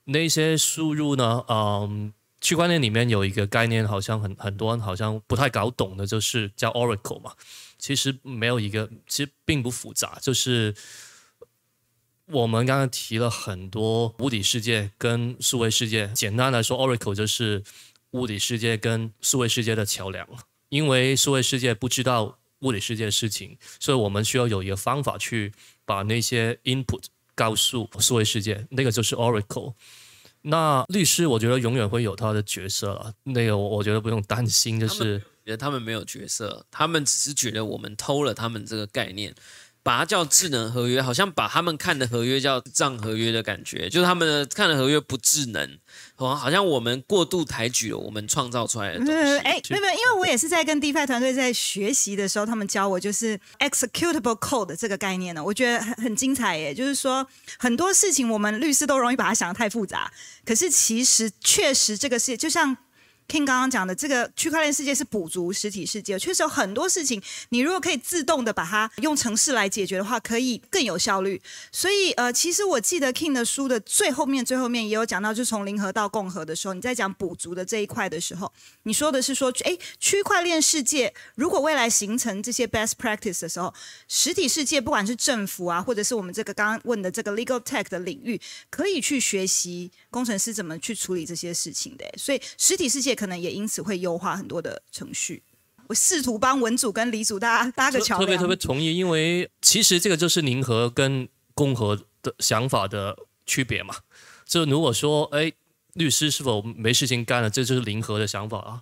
[0.06, 1.44] 那些输入呢？
[1.48, 7.34] 嗯，区块链里面有一个概念，好像很很多人好像不太搞懂的，就是叫 Oracle 嘛。
[7.78, 10.18] 其实没有一个，其实并不复杂。
[10.22, 10.76] 就是
[12.28, 16.12] 我们刚刚提了很多物理世界跟数位世界。
[16.14, 17.64] 简单来说，Oracle 就是
[18.12, 20.28] 物理世界跟数位世界的桥梁。
[20.74, 22.40] 因为数位世界不知道。
[22.64, 25.52] 物理世界的事情，所以我们需要有一个方法去
[25.84, 27.04] 把那些 input
[27.36, 29.74] 告诉数位世界，那个就是 Oracle。
[30.44, 39.36] 那律师，我觉得永远会有他的角色了，那个我我觉得不用担心，就是觉得他们没有角色，他们只是觉得我们偷了他们这个概念。
[39.84, 45.78] 把它叫智能合约，好像把他们看的合约叫账合约的感觉，就是他们的看的合约不智能，
[46.16, 49.14] 哦，好像我们过度抬举了我们创造出来的东西。
[49.40, 56.74] 哎，没有，因为我也是在跟 DeFi 团队在学习的时候，他们教我就是 executable code 这个概念呢，我觉得很很精彩耶。
[56.74, 57.28] 就是说
[57.60, 60.10] 很多事情我们律师都容易把它想的太复杂，
[60.46, 62.78] 可是其实确实这个是就像。
[63.28, 71.42] King 刚刚讲的这个区块链世界是补足实体世界，确实有很多事情，你如果可以自动的把它用程式来解决的话，可以更有效率。
[71.72, 78.52] 所以呃，其实我记得 King 的书的最后面最后面也有讲到，就从零和到共和的时候，你在讲补足的这一块的时候，
[78.84, 83.74] 你说的是说，哎，区块链世界如果未来形成这些 best practice 的时候，
[84.08, 92.06] 实体世界不管是政府啊，或者是我们这个刚刚问的这个 legal tech 的领域，可以去学习工程师怎么去处理这些事情的。
[92.18, 93.13] 所以实体世界。
[93.16, 95.44] 可能也因此会优化很多的程序。
[95.88, 103.96] 我试图帮文组跟理组大家搭个桥特别特别同意，因为其实这个就是宁和跟共和的想法的区别嘛。
[104.46, 105.52] 就如果说，哎，
[105.94, 108.82] 律师是否没事情干了，这就是零和的想法啊。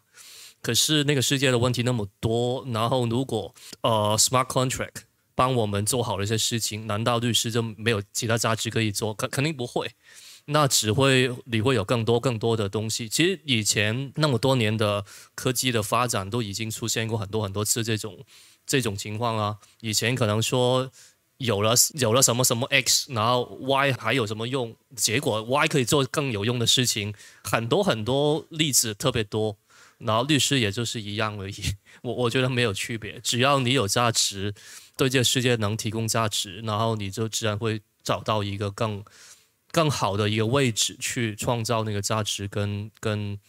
[0.61, 5.01] 可是那个世界的问题那么多，然后如果呃 smart contract
[5.34, 9.11] 帮我们做好了一些事情，难道律师就没有其他价值可以做？
[9.15, 9.91] 肯肯定不会。
[10.45, 13.07] 那只会你会有更多更多的东西。
[13.07, 18.19] 其实以前那么多年的科技的发展，都已经出现过很多很多次这种
[18.65, 19.57] 这种情况啊。
[19.79, 20.91] 以前可能说
[21.37, 24.75] 有了有了什么什么 X，然后 Y 还有什么用？
[24.95, 27.13] 结果 Y 可以做更有用的事情，
[27.43, 29.57] 很多很多例子特别多。
[29.99, 31.55] 然后律师也就是一样而已。
[32.01, 34.53] 我我觉得没有区别，只要你有价值，
[34.97, 39.03] 对这个世界能提供价值，然后你就自然会找到一个更。
[39.72, 43.39] 更好的一个位置去创造那个价值，跟跟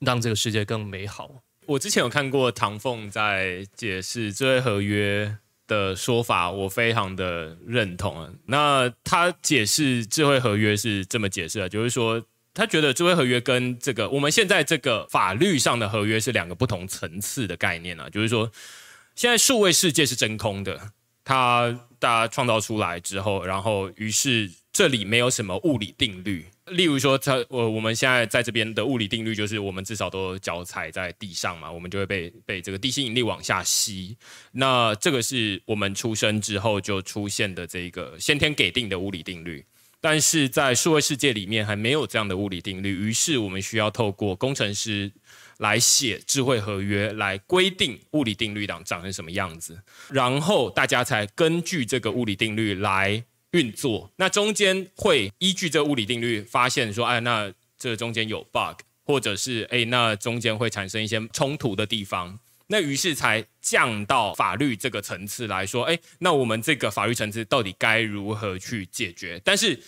[0.00, 1.42] 让这个世界更美好。
[1.66, 5.38] 我之前有看过唐凤在解释智慧合约
[5.68, 8.36] 的说法，我非常的认同。
[8.46, 12.20] 那他解释智慧合约是这么解释的，就是说
[12.52, 18.10] 他觉得智慧合约跟这个我们现在这个法律上的合约是两个不同层次的概念啊。
[18.10, 18.50] 就是说，
[19.14, 20.90] 现在数位世界是真空的，
[21.22, 24.50] 它大家创造出来之后，然后于是。
[24.72, 34.16] 这里没有什么物理定律，例如说，它我我们现在在这边的物理定律就是，我们至少都脚踩在地上嘛，我们就会被被这个地心引力往下吸。
[34.52, 39.62] 那这个是我们出生之后就出现的这个先天给定的物理定律，
[40.00, 45.12] 但是在数位世界里面还没有这样的物理定律，于是我们需要透过工程师
[45.58, 53.22] 来写智慧合约，来规定物理定律长长成什么样子，然后大家才根据这个物理定律来。
[53.52, 62.38] 运作，那中间会依据这物理定律发现说，哎，那这中间有 bug，或者是哎，那中间会产生一些冲突的地方，
[62.68, 69.40] 那于是才降到法律这个层次来说，哎，那我们这个法律层次到底该如何去解决？
[69.44, 69.78] 但是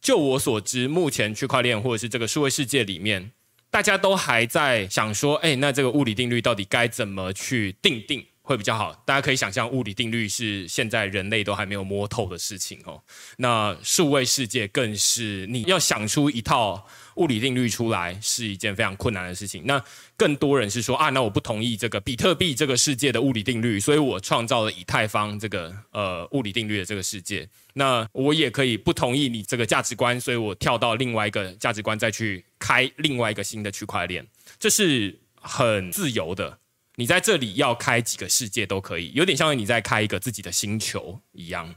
[0.00, 3.32] 就我所知，目前区块链或者是这个数位世界里面，
[3.70, 8.24] 大家都还在想说，哎，那这个物理定律到底该怎么去定定？
[8.50, 13.00] 会比较好，大家可以想象，物理定律是现在人类都还没有摸透的事情哦。
[13.36, 16.84] 那数位世界更是你要想出一套
[17.14, 19.62] 物理定律出来，是一件非常困难的事情。
[19.66, 19.80] 那
[20.16, 27.48] 更多人是说啊，那我不同意这个比特币这个世界的物理定律，所以我创造了以太坊这个呃物理定律的这个世界。
[27.74, 34.26] 那我也可以不同意你这个价值观，所以我跳到另外一个价值观，再去开另外一个新的区块链，
[34.58, 36.58] 这是很自由的。
[37.00, 41.74] 你在这里要开几个世界都可以，有点像你在开一个自己的星球一样。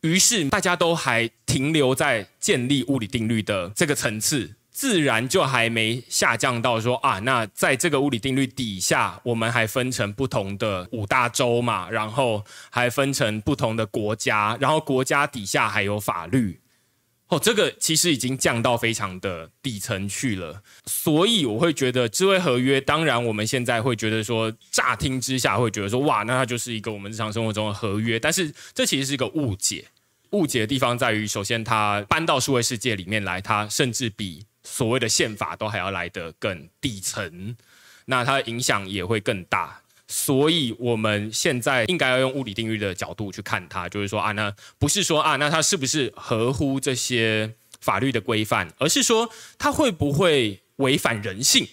[0.00, 16.58] 于是大家都还停留在建立物理定律的这个层次，自然就还没下降到说啊，那在这个物理定律底下，我们还分成不同的五大洲嘛，然后还分成不同的国家，然后国家底下还有法律。
[17.34, 29.84] 哦，这个其实已经降到非常的底层去了，所以我会觉得智慧合约，当然我们现在会觉得说，乍听之下会觉得说，哇，那它就是一个我们日常生活中的合约，但是这其实是一个误解。
[30.30, 37.56] 误解的地方在于，首先它搬到数位世界里面来，它甚至比所谓的宪法都还要来得更底层，
[38.04, 39.80] 那它的影响也会更大。
[40.06, 51.66] 所以，我们现在应该要用物理定律的角度去看它，就是说啊，那不是说啊，那它是不是合乎这些法律的规范，而是说它会不会违反人性？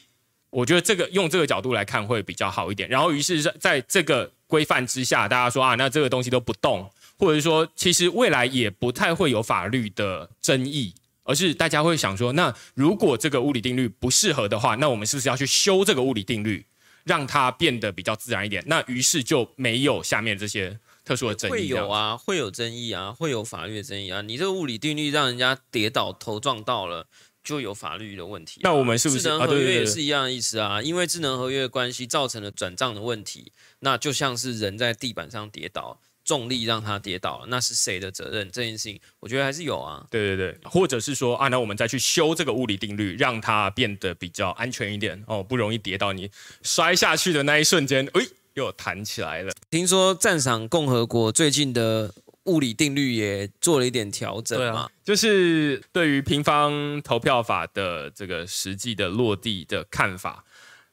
[0.50, 2.88] 我觉得这个用这个角度来看会比较好一点。
[2.90, 16.66] 然后，于是在这个规范之下，大家说啊，那这个东西都不动，或者说其实未来也不太会有法律的争议，而是大家会想说，那如果这个物理定律不适合的话，那我们是不是要去修这个物理定律？
[17.04, 21.54] 让它变得比较自然一点，那于是就没有下面这些特殊的争议。
[21.54, 24.22] 会有啊，会有争议啊，会有法律的争议啊。
[24.22, 27.08] 你这个物理定律让人家跌倒头撞到了，
[27.44, 28.62] 就有法律的问题。
[28.64, 30.82] 那我们是不是智能合约也是一样的意思啊？
[30.82, 36.00] 因为智能合约的关系造成了转账的问题，那就像是人在地板上跌倒。
[36.24, 38.50] 重力让他跌倒，那是谁的责任？
[38.52, 40.06] 这件事情，我觉得还是有啊。
[40.10, 46.30] 对对对，或者是说啊，那我们再去修这个物理定律，让它变得比较安全一点哦，不容易跌倒你
[46.62, 48.22] 摔下去的那一瞬间，哎，
[48.54, 49.52] 又弹起来了。
[49.70, 52.14] 听说赞赏共和国最近的
[52.46, 60.44] 物理定律也做了一点调整嘛，就是对于平方投票法的这个实际的落地的看法。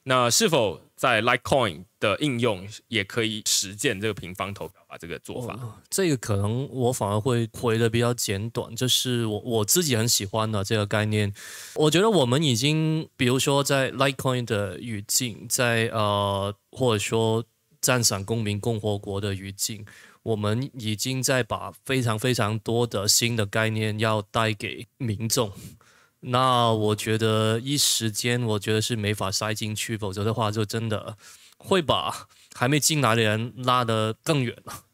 [0.05, 5.57] 那是否在 Litecoin 的应用也可以实践这个平方投票法这个做法？
[5.89, 11.33] 这个可能我反而会回的比较简短，就是我我自己很喜欢的这个概念。
[11.77, 17.45] 我觉得我们已经，比如说在 Litecoin 的语境，在呃或者说
[17.81, 19.87] 赞赏公民共和国的语境，
[20.25, 25.53] 我们已经在把非常非常多的新的概念要带给民众。
[26.21, 31.17] 那我觉得一时间，我觉得是没法塞进去，否则的话就真的
[31.57, 34.85] 会把还没进来的人拉得更远了。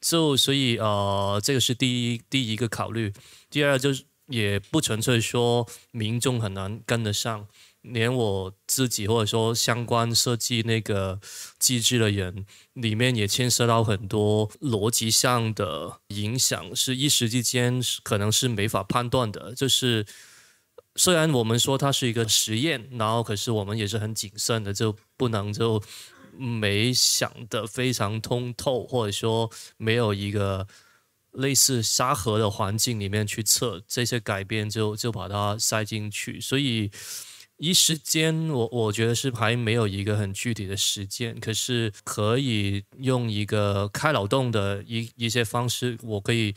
[0.00, 3.12] 就所以呃，这个是第一第一个考虑。
[3.50, 7.48] 第二就是也不纯粹说民众很难跟得上，
[7.82, 11.18] 连我自己或者说相关设计那个
[11.58, 19.52] 机制的人，里面也牵涉到很多逻辑上的影响，是一时之间可能是没法判断的。
[19.54, 20.06] 就是
[20.98, 25.82] 虽然我们说它是一个实验，然后可是我们也是很谨慎的，就不能就。
[26.40, 30.68] 没想的非常通透，或者说没有一个
[31.32, 36.40] 类似沙盒的环境里面去测这些改变，就就把它塞进去。
[36.40, 36.92] 所以
[37.56, 46.54] 一时间，我我觉得是还没有一个很具体的实践，可是可以用一个开脑洞的一一些方式，我可以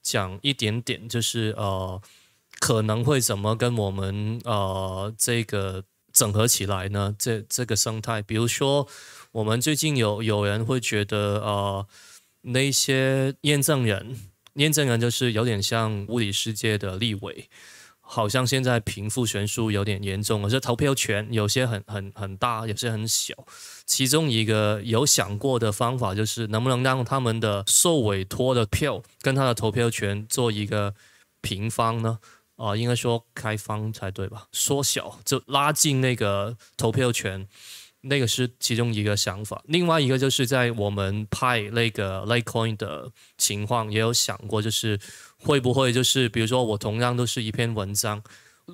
[0.00, 2.00] 讲一点点，就是呃，
[2.60, 5.84] 可能会怎么跟我们呃这个。
[6.10, 7.14] 整合起来呢？
[7.16, 8.88] 这这个生态，比如说，
[9.30, 11.86] 我们最近有有人会觉得，呃，
[12.40, 14.18] 那些验证人，
[14.54, 17.48] 验证人就是有点像物理世界的立委，
[18.00, 23.34] 好像现在贫富悬殊有点严重，而且投票权有些很很很大，有些很小。
[23.86, 30.94] 其中一个有想过的方法，就是能不能让他们的受委托的票跟他的投票权做一个
[31.42, 32.18] 平方呢？
[32.58, 34.48] 啊，应该说开放才对吧？
[34.50, 37.46] 缩小就拉近那个投票权，
[38.00, 39.62] 那个是其中一个想法。
[39.66, 44.98] 另外一个就是在我们派那个 Litecoin 的情况，也有想过，就是
[45.38, 48.20] 会不会就是比如说我同样都是一篇文章，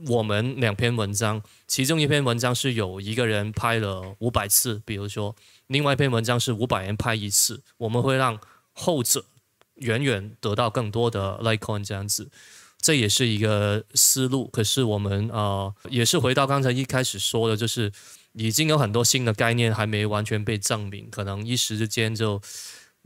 [0.08, 8.40] 我们两篇文章，其中一篇文章是有一个人拍了五百次，比如说另外一篇文章是五百人拍一次，我们会让
[8.72, 9.26] 后者
[9.74, 12.30] 远远得到更多的 Litecoin 这样子。
[12.84, 17.90] 这也是一个思路，可是我们呃也是回到刚才一开始说的，就是
[18.34, 22.38] 已经有很多新的概念还没完全被证明，可能一时之间就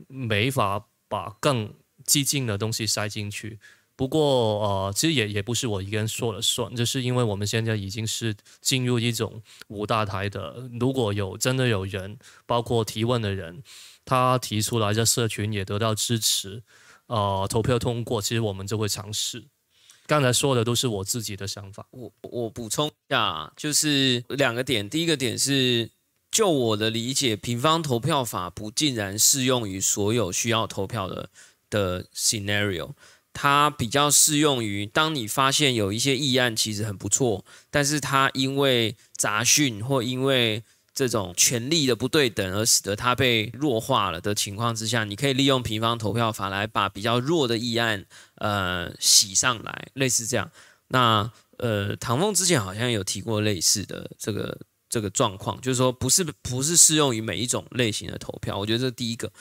[0.09, 1.73] 没法把更
[2.03, 3.57] 激进的东西塞进去。
[3.95, 13.63] 不过呃，其实也也不是我一个人说了算，就是因为我们现在已经是进入一种五大台的，如果有真的有人，包括提问的人，
[14.03, 16.63] 他提出来在社群也得到支持，
[17.07, 19.45] 呃，投票通过，其实我们就会尝试。
[20.09, 21.85] 刚才说的都是我自己的想法。
[21.91, 24.89] 我我补充一下，就是两个点。
[24.89, 25.91] 第一个点是，
[26.31, 31.29] 就我的理解，平方投票法不竟然适用于所有需要投票的
[31.69, 32.93] 的 scenario，
[33.33, 48.05] 它比较适用于当你发现有一些议案其实很不错，但是它因为杂讯或因为这种权力的不对等而使得它被弱化了的情况之下，你可以利用平方投票法来把比较弱的议案
[48.39, 50.51] 呃洗上来，类似这样。
[50.87, 54.59] 那呃，唐凤之前好像有提过类似的这个
[54.89, 58.57] 这个状况，就是说不是不是适用于每一种类型的投票。
[58.57, 59.31] 我觉得这第一个，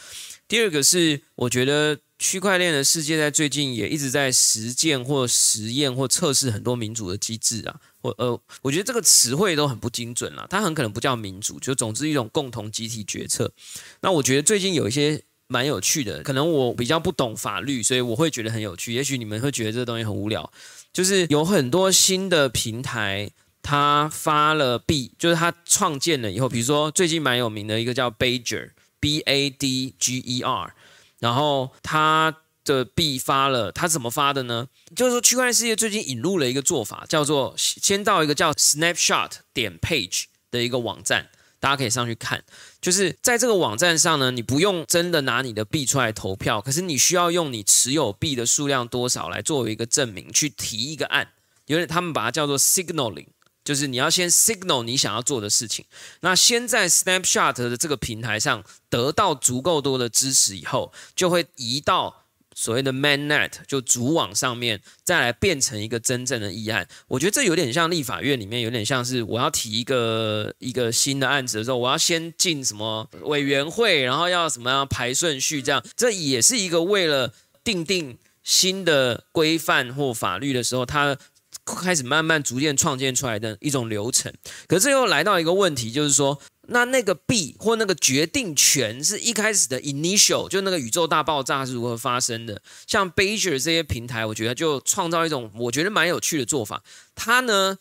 [0.46, 1.99] 第二个是我觉得。
[2.20, 13.53] 区块链的世界在最近也一直在实践或实验或测试很多民主的机制啊，我呃，我觉得这个词汇都很不精准了，它很可能不叫民主，就总之一种共同集体决策。
[14.01, 18.92] 那我觉得最近有一些蛮有趣的，可能我比较不懂法律，所以我会觉得很有趣。
[18.92, 20.51] 也许你们会觉得这个东西很无聊，
[20.92, 23.30] 就是有很多新的平台，
[23.62, 30.74] 它发了币，就是它创建了以后，比如说最近蛮有名的一个叫 Badger，B A D G E R。
[31.18, 32.32] 然后它
[32.64, 34.68] 的币发了，他怎么发的呢？
[34.94, 42.44] 就是说，区块链世界最近引入了一个做法，叫做先到一个叫 Snapshot 点 Page 的一个网站，大家可以上去看。
[42.81, 51.29] 就是在这个网站上呢，你不用真的拿你的币出来投票，可是你需要用你持有币的数量多少来作为一个证明，去提一个案。
[51.66, 53.29] 有点他们把它叫做 Signaling。
[53.64, 55.85] 就是你要先 signal 你想要做的事情，
[56.20, 62.25] 那先在 Snapshot 的这个平台上得到足够多的支持以后，就会移到
[62.61, 66.89] 所谓的 Mainnet 就主网上面，再来变成一个真正的议案。
[67.07, 77.33] 我觉得这有点像立法院里面，有点像是我要提一个一个新的案子的时候，我要先进什么委员会，然后要什么样排顺序，这样这也是一个为了
[77.63, 81.17] 定定新的规范或法律的时候，它。
[81.64, 84.33] 开始慢慢逐渐创建出来的一种流程，
[84.67, 92.61] 可是又来到一个问题，就是说，那那个币或那个决定权是一开始的 initial，就那个宇宙大爆炸是如何发生的？
[92.86, 96.82] 像 b a g e r 这些平台，我觉得就创造一种我觉得蛮有趣的做法。
[97.14, 97.78] 他呢，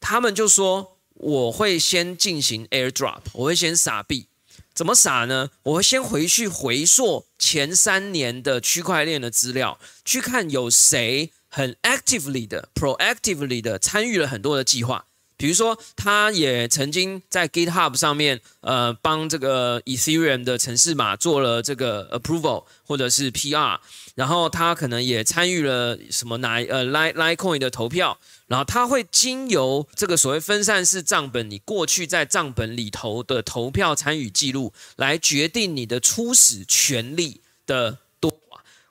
[0.00, 4.26] 他们就说我会先进行 airdrop，我会先撒币，
[4.74, 5.50] 怎么撒呢？
[5.62, 15.06] 我会先回去回溯前三年的区块链的资料，去看有谁很 actively 的、proactively 的参与了很多的计划。
[15.36, 23.78] 比如说，他也曾经在 GitHub 上面，呃，帮这个 Ethereum 的城市码做了这个 approval 或者是 PR，
[24.14, 37.98] 然后他可能也参与了什么哪呃 Litecoin 的投票，然后他会经由这个所谓分散式账本，你过去在账本里头的投票参与记录，来决定你的初始权利的。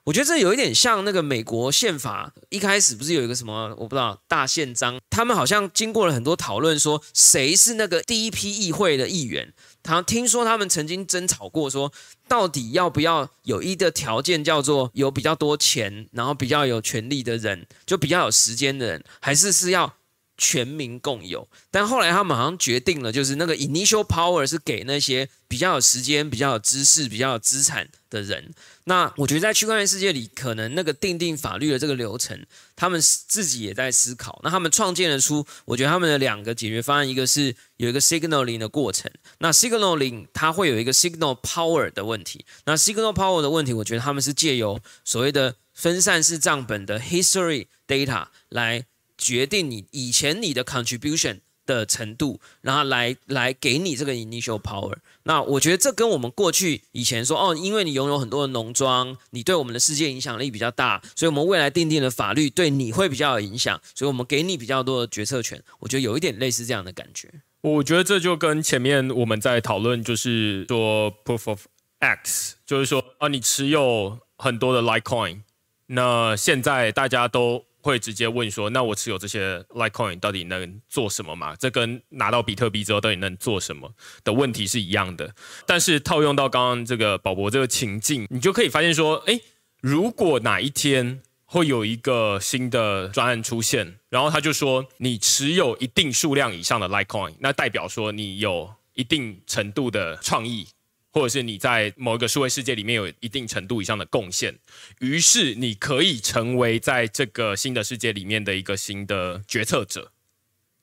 [0.04, 9.54] 我觉得这有一点像那个美国宪法一开始不是有一个什么我不知道大宪章，他们好像经过了很多讨论，说谁是那个第一批议会的议员。
[9.82, 11.90] 他听说他们曾经争吵过，说
[12.28, 19.94] 到底要不要有一个条件叫做有比较多钱，然后比较有权力的人，就比较有时间的人，还是是要。
[20.36, 28.52] 全民共有，但后来他们好像决定了，就是那个 initial power 是给那些比较有时间、比较有知识、比较有资产的人。
[28.84, 32.46] 那我觉得在区块链世界里，可能那个定定法律的这个流程，
[32.76, 34.40] 他们自己也在思考。
[34.44, 39.10] 那他们创建了出，我觉得他们的两个解决方案，一个是有一个 signaling 的过程。
[39.38, 42.44] 那 signaling 它会有一个 signal power 的问题。
[42.66, 48.86] 那 signal power 的问题，我觉得他们是借由所谓的分散式账本的 history data 来。
[49.16, 54.96] 决定你以前你的 contribution 的程度，然后来来给你这个 initial power。
[55.24, 65.62] 那我觉得这跟我们过去以前说哦，因为你拥有很多的农庄，你对我们的世界影响力比较大，所以我们未来定定的法律对你会比较有影响，所以我们给你比较多的决策权。
[65.80, 67.30] 我觉得有一点类似这样的感觉。
[67.62, 71.66] 我觉得这就跟前面我们在讨论，就是说 proof of
[72.00, 75.40] X，就是说啊，你持有很多的 Litecoin，
[75.86, 77.64] 那现在大家都。
[77.84, 81.54] 会直接问说，那我持有这些 Litecoin 到底能做什么嘛？
[81.56, 83.92] 这跟拿到比特币之后到底能做什么
[84.24, 85.34] 的问题是一样的。
[85.66, 89.38] 但是套用到刚刚这个宝博这个情境，你就可以发现说，诶，
[89.82, 100.68] 如果哪一天会有一个新的专案出现，然后他就说你持有一定数量以上的 Litecoin，那代表说你有一定程度的创意。
[101.14, 104.58] 或者是你在某一个数位世界里面有一定程度以上的贡献，
[104.98, 110.10] 于是你可以成为在这个新的世界里面的一个新的决策者。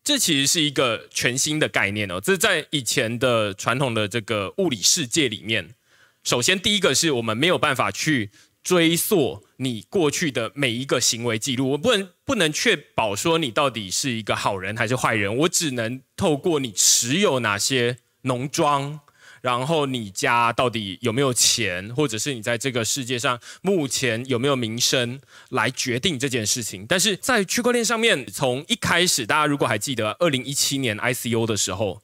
[0.01, 2.21] 这其实是一个全新的概念哦。
[2.21, 5.75] 这在以前的传统的这个物理世界里面，
[6.23, 8.31] 首先第一个是我们没有办法去
[8.63, 19.01] 追溯你过去的每一个行为记录，我不能不能确保说你到底是一个好人还是坏人，我只能透过你持有哪些农庄。
[19.41, 25.19] 然后你家到底有没有钱，或者是你在这个世界上目前有没有名声，
[25.49, 26.85] 来决定这件事情。
[26.87, 32.01] 但是在区块链上面，从一开始，大家如果还记得二零一七年 ICO 的时候，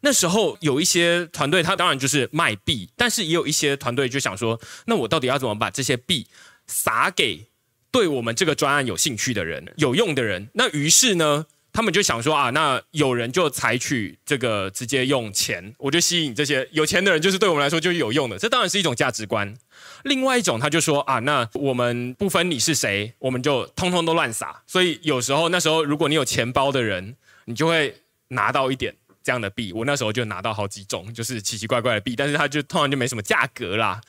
[0.00, 6.26] 那时候有一些团队，他当然就是卖币，但是也有一些团队就想说，那我到底要怎么把这些币
[6.66, 7.46] 撒给
[7.90, 10.48] 对我们这个专案有兴趣的人、有用的人？
[10.54, 11.46] 那于是呢？
[11.78, 18.36] 他们就想说啊，那有人就采取这个直接用钱，我就吸引这些有钱的人，就是对我们来说就是有用的。
[18.36, 19.56] 这当然是一种价值观。
[20.02, 24.60] 另外一种，他就说啊，那我们不分你是谁，我们就通通都乱撒。
[24.66, 27.14] 所以有时候那时候，如果你有钱包的人，
[27.44, 27.94] 你就会
[28.30, 28.92] 拿到一点
[29.22, 29.72] 这样的币。
[29.72, 34.00] 我那时候就拿到好几种，就是奇奇怪怪的币，但是它就通常就没什么价格啦。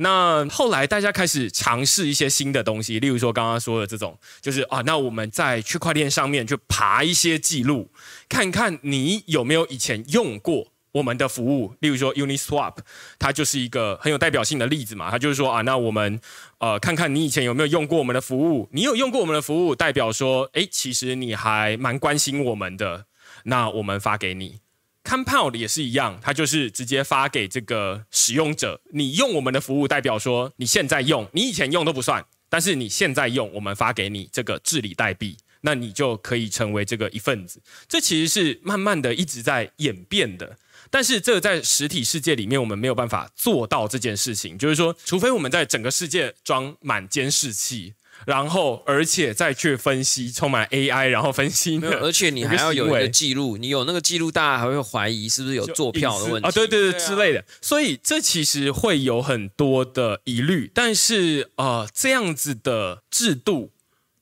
[0.00, 7.90] 那后来大家开始尝试一些新的东西，例如说刚刚说的这种，就是啊，那我们在区块链上面去爬一些记录，
[8.28, 11.74] 看看你有没有以前用过我们的服务。
[11.80, 12.76] 例如说 Uniswap，
[13.18, 15.10] 它就是一个很有代表性的例子嘛。
[15.10, 16.20] 它就是说啊，那我们
[16.58, 23.06] 呃看看你以前有没有用过我们的服务，你有用过我们的服务，代表说，哎，其实你还蛮关心我们的，
[23.44, 24.60] 那我们发给你。
[25.08, 28.82] Compound 也是一样，它就是直接发给这个使用者。
[28.92, 37.62] 你用我们的服务，代表说你现在用，你以前用都不算，但是你现在用，我们发给你这个治理代币，那你就可以成为这个一份子。
[37.88, 40.58] 这其实是慢慢的一直在演变的，
[40.90, 44.58] 但是这个在实体世界里面，我们没有办法做到这件事情。
[44.58, 47.94] 就是说，除非我们在整个世界装满监视器。
[48.28, 51.80] 然后，而且再去分析，充满 AI，然后分析。
[51.82, 56.50] 而且你还要有一个记录，你有那个记录，大家还会怀疑是不是有做票的问题啊？
[56.50, 57.42] 对对对，之类的。
[57.62, 60.70] 所以这其实会有很多的疑虑。
[60.74, 63.70] 但是呃，这样子的制度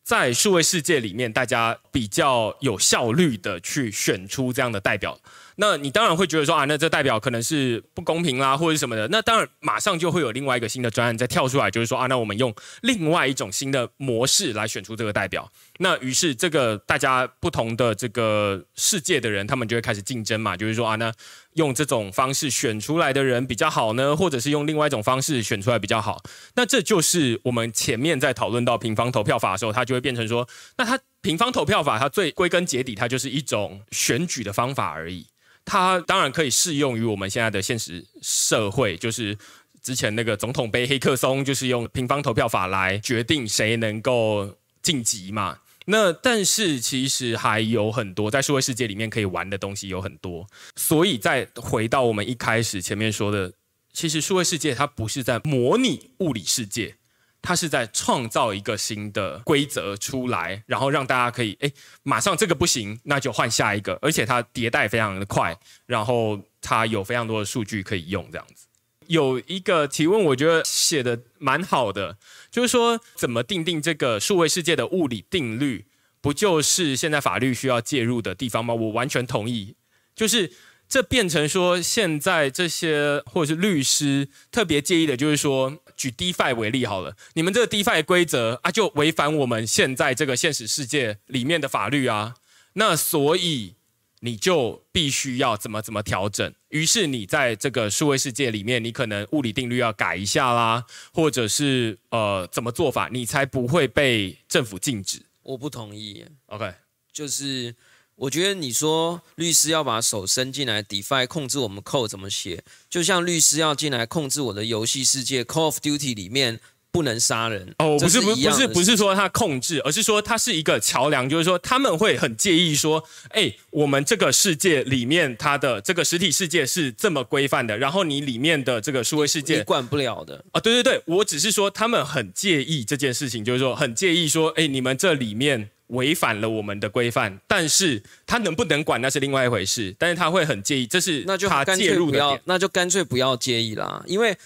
[0.04, 5.18] 在数位世界里面，大家比较有效率的去选出这样的代表。
[5.58, 9.08] 那你当然会觉得说啊，那这代表可能是不公平啦，或者什么的。
[9.08, 15.50] 那当然马上就会有另外一个新的专案再跳出来，就是说啊，那我们用另外一种新的模式来选出这个代表。
[15.78, 21.10] 那于是这个大家不同的这个世界的人，他们就会开始竞争嘛，就是说啊，那
[21.54, 26.22] 用这种方式选出来的人比较好呢，或者是用另外一种方式选出来比较好。
[26.56, 30.46] 那这就是我们前面在讨论到平方投票法的时候，它就会变成说，
[30.76, 35.26] 那它平方投票法它最归根结底，它就是一种选举的方法而已。
[35.66, 39.36] 它当然可以适用于我们现在的现实社会，就是
[39.82, 45.58] 之前那个总统杯黑客松，就是用平方投票法来决定谁能够晋级嘛。
[45.86, 53.52] 那但是其实还有很多在数位世界里面可以玩的东西有很多，所以再回到我们一开始前面说的，
[53.92, 56.96] 其实数位世界它不是在模拟物理世界。
[57.42, 61.70] 它是在创造一个新的规则出来，然后让大家可以哎，
[62.02, 65.56] 马上这个不行，那就换下一个，而且它迭代非常的快，
[65.86, 68.66] 然后它有非常多的数据可以用，这样子。
[69.06, 72.18] 有一个提问，我觉得写的蛮好的，
[72.50, 75.86] 就是说怎么定定这个数位世界的物理定律，
[76.20, 78.74] 不就是现在法律需要介入的地方吗？
[78.74, 79.76] 我完全同意，
[80.16, 80.52] 就是
[80.88, 85.78] 这变成说现在这些或者是律师特别介意的，就是说。
[85.96, 92.34] 举 DeFi 为例好了，你们这个 DeFi 规则啊，就违反我们现在这个现实世界里面的法律啊。
[92.74, 93.76] 那所以
[94.20, 96.52] 你就必须要怎么怎么调整。
[96.68, 100.84] 于是你在这个数位世界里面，你可能物理定律要改一下啦，
[101.14, 105.22] 或者是呃怎么做法，你才不会被政府禁止。
[105.44, 106.26] 我不同意。
[106.48, 106.74] OK，
[107.10, 107.74] 就是。
[108.16, 116.60] 我觉得你说律师要把手伸进来，DeFi 控制我们 code 怎么写，就像律师要进来控制我的游戏世界，Call of Duty 里面
[116.90, 117.74] 不能杀人。
[117.76, 130.42] 哦，不是不不是不是说他控制，而是说他是一个桥梁，就是说他们会很介意说，哎，我们这个世界里面它的这个实体世界是这么规范的，然后你里面的这个数位世界你管不了的。
[130.52, 135.68] 啊，对对对，我只是说他们很介意这件事情，就是说很介意说，哎，你们这里面。
[135.88, 139.94] 违反了我们的规范，但是他能不能管那是另外一回事。
[139.98, 144.36] 但是他会很介意，这是那就他介入的那就干脆不要介意啦，因为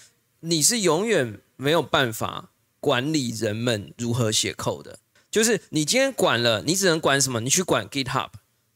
[0.41, 2.49] 你是永远没有办法
[2.79, 4.99] 管理人们如何写 code 的。
[5.31, 7.39] 就是你今天管了，你只能管什么？
[7.39, 8.29] 你去管 GitHub，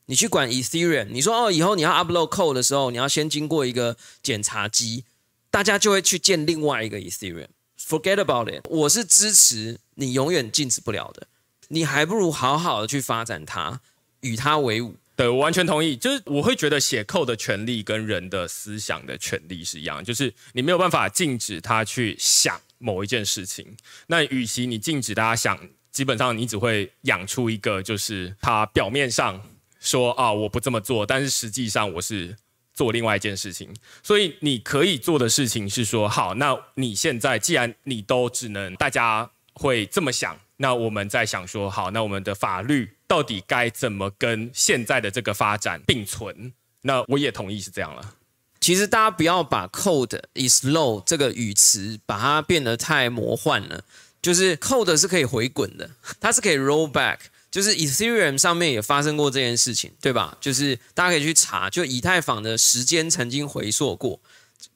[0.05, 1.07] 你去管 Ethereum。
[1.09, 5.03] 你说哦，以后你要 upload code 的时候，你要先经过一个检查机，
[5.51, 7.47] 大家就会去建另外一个 Ethereum。
[7.77, 8.65] Forget about it。
[8.69, 11.27] 我是支持你永远禁止不了的。
[11.69, 13.81] 你还不如好好的去发展它，
[14.21, 14.95] 与它为伍。
[15.15, 23.77] 对我完全同意，就是我会觉得写扣的权利跟人的思想的权利是一样，就是你没有办法禁止他去想某一件事情。
[24.07, 25.57] 那与其你禁止大家想，
[25.89, 29.41] 基本上你只会养出一个，就是他表面上
[29.79, 32.35] 说啊我不这么做，但是实际上我是
[32.73, 33.73] 做另外一件事情。
[34.03, 40.37] 所以你可以做的事情是说，好，那你现在既然你都只能大家会这么想。
[40.57, 46.53] 那我们在想说，好，那我们的法律到底该怎么跟现在的这个发展并存？
[46.81, 48.15] 那我也同意是这样了。
[48.59, 53.83] 其实大家不要把 “code is low” 这个语词把它变得太魔幻了。
[54.21, 57.17] 就是 code 是可以回滚的，它是可以 roll back。
[57.51, 60.37] 就是 Ethereum 上面也发生过这件事情，对吧？
[60.41, 64.19] 就是大家可以去查，就以太坊的时间曾经回溯过。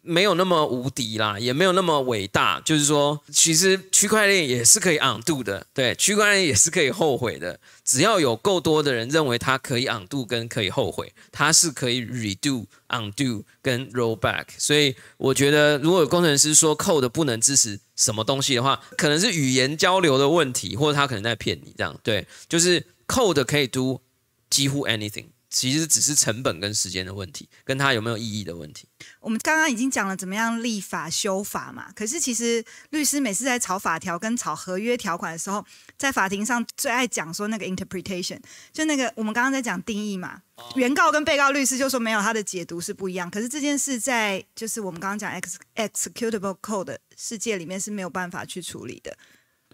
[0.01, 2.59] 没有那么无敌啦，也没有那么伟大。
[2.61, 7.59] 就是说，其实区块链也是可以 undo 的，对，区块链也是可以后悔的。
[7.83, 14.45] 只要有够多的人认为它可以 undo 跟可以后悔，它是可以 redo、undo 跟 roll back。
[14.57, 21.73] 所以我觉得，如果有工程师说 code 不能支持什么东西的话，可能是语言交流的问题，或者他可能在骗你。
[21.77, 24.01] 这样对，就是 code 可以 do
[24.49, 25.25] 几乎 anything。
[25.49, 28.87] 其实只是成本跟时间的问题，跟它有没有意义的问题。
[29.19, 35.65] 我们刚刚已经讲了怎么样立法修法嘛，可是其实律师每次在炒法条跟炒合约条款的时候，
[35.97, 38.39] 在法庭上最爱讲说那个 interpretation，
[38.71, 40.41] 就那个我们刚刚在讲定义嘛，
[40.75, 49.17] 原告跟被告律师就说没有他的解读是不一样，可是这件事在就是我们刚刚讲 ex executable code 的世界里面是没有办法去处理的。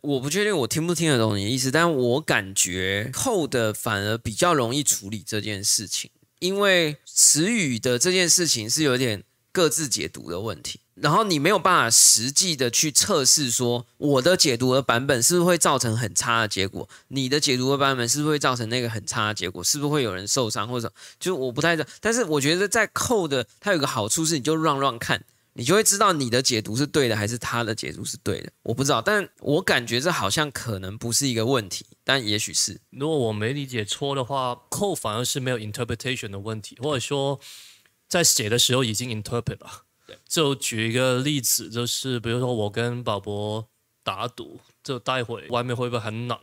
[0.06, 25.24] 我不确定我听不听得懂你的意思，但我感觉后的反而比较容易处理这件事情，因为词语的这件事情是有点各自解读的问题，然后你没有办法实际的去测试说我的解读的版本是不是会造成很差的结果，你的解读的版本是不是会造成那个很差的结果，是不是会有人受伤或者就我不太知道，但是我觉得在扣的它有个好处是你就乱乱看。
[25.58, 28.52] 你就会知道你的解读是对的，还是他的解读是对的。
[28.64, 32.82] 我不知道，但我感觉这好像可能不是一个问题，但也许是。
[32.90, 37.40] 如果我没理解错的话，扣反而是没有 interpretation 的问题，或者说
[38.10, 39.84] 在写的时候已经 interpret 了。
[40.28, 43.66] 就举一个例子，就是比如说我跟宝博
[44.04, 46.38] 打赌，就待会外面会不会很冷？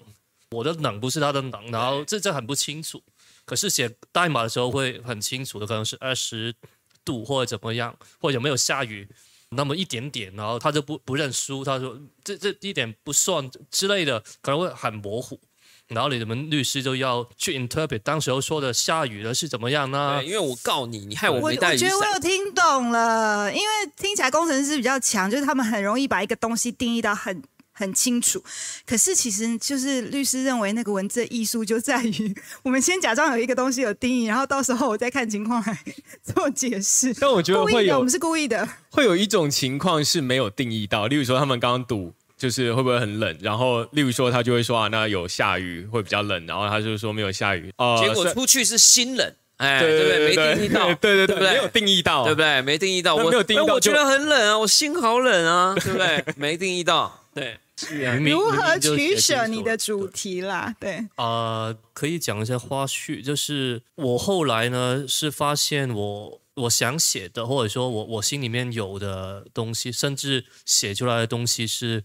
[0.53, 3.03] 我的冷不是他的冷，然后这这很不清楚。
[3.45, 6.55] 可是写代码的时候会很清楚的，可能是二十
[7.05, 9.09] 度或者怎么样，或者有没有下雨，
[9.51, 15.41] 那么一点点，然后他就不不认输，他说这这一点不算之类的，可能会很模糊。
[15.89, 20.25] 然后你们律师就要去 interpret 当时候说的下雨了是怎么样呢？
[20.25, 22.19] 因为我告你，你害我我没带雨我觉得我有。
[22.21, 27.43] 听懂了，因为听起来工程师比较强，就是他们很容易把一个东西定义到很
[27.83, 28.43] 很清楚。
[28.87, 35.79] 可是其实就是律师认为那个文字的艺术就在于， 我们先假装有一个东西有定义，然后到时候我再看情况来
[36.23, 37.13] 做解释。
[37.21, 38.67] 但我觉得故意的，我们是故意的。
[38.91, 42.15] 会有一种情况是没有定义到，例如说他们刚刚赌。
[42.39, 43.39] 就是会不会很冷？
[43.41, 50.19] 然后，例如说他就会说啊，那有下雨会比较冷，然后他就说没有下雨，呃，结果出去是心冷，哎，对对不对？
[50.27, 52.61] 没定义到，对对对，对不对没有定义到，对不对？
[52.63, 56.25] 没定义到，我那没有定义到觉得很冷啊，我心好冷啊，对不对？
[56.37, 57.59] 没定义到，对，
[58.31, 60.75] 如何取舍你的主题啦？
[60.79, 72.05] 对，呃，可以讲一下花絮，就是我后来呢是发现我我想写的，或者说我我心里面有的东西，甚至写出来的东西是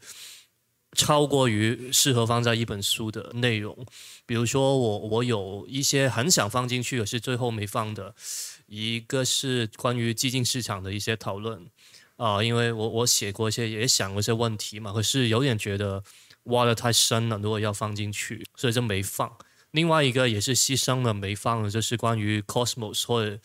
[0.94, 3.85] 超过于适合放在一本书的内容。
[4.26, 8.15] 比如说我我有一些很想放进去，可是最后没放的，
[8.68, 11.68] 一个是关于基金市场的一些讨论。
[12.18, 16.03] 啊、因为我我写过一些，也想过一些问题嘛，可是有点觉得
[16.45, 19.31] 挖得太深了，如果要放进去，所以就没放。
[19.72, 23.39] 另外一个也是牺牲了没放的，就是关于 cosmos 或者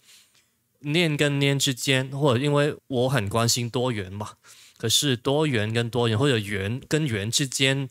[0.81, 4.31] 念跟念之间，或者因为我很关心多元嘛，
[4.79, 7.89] 可是多元跟多元或者元跟元之间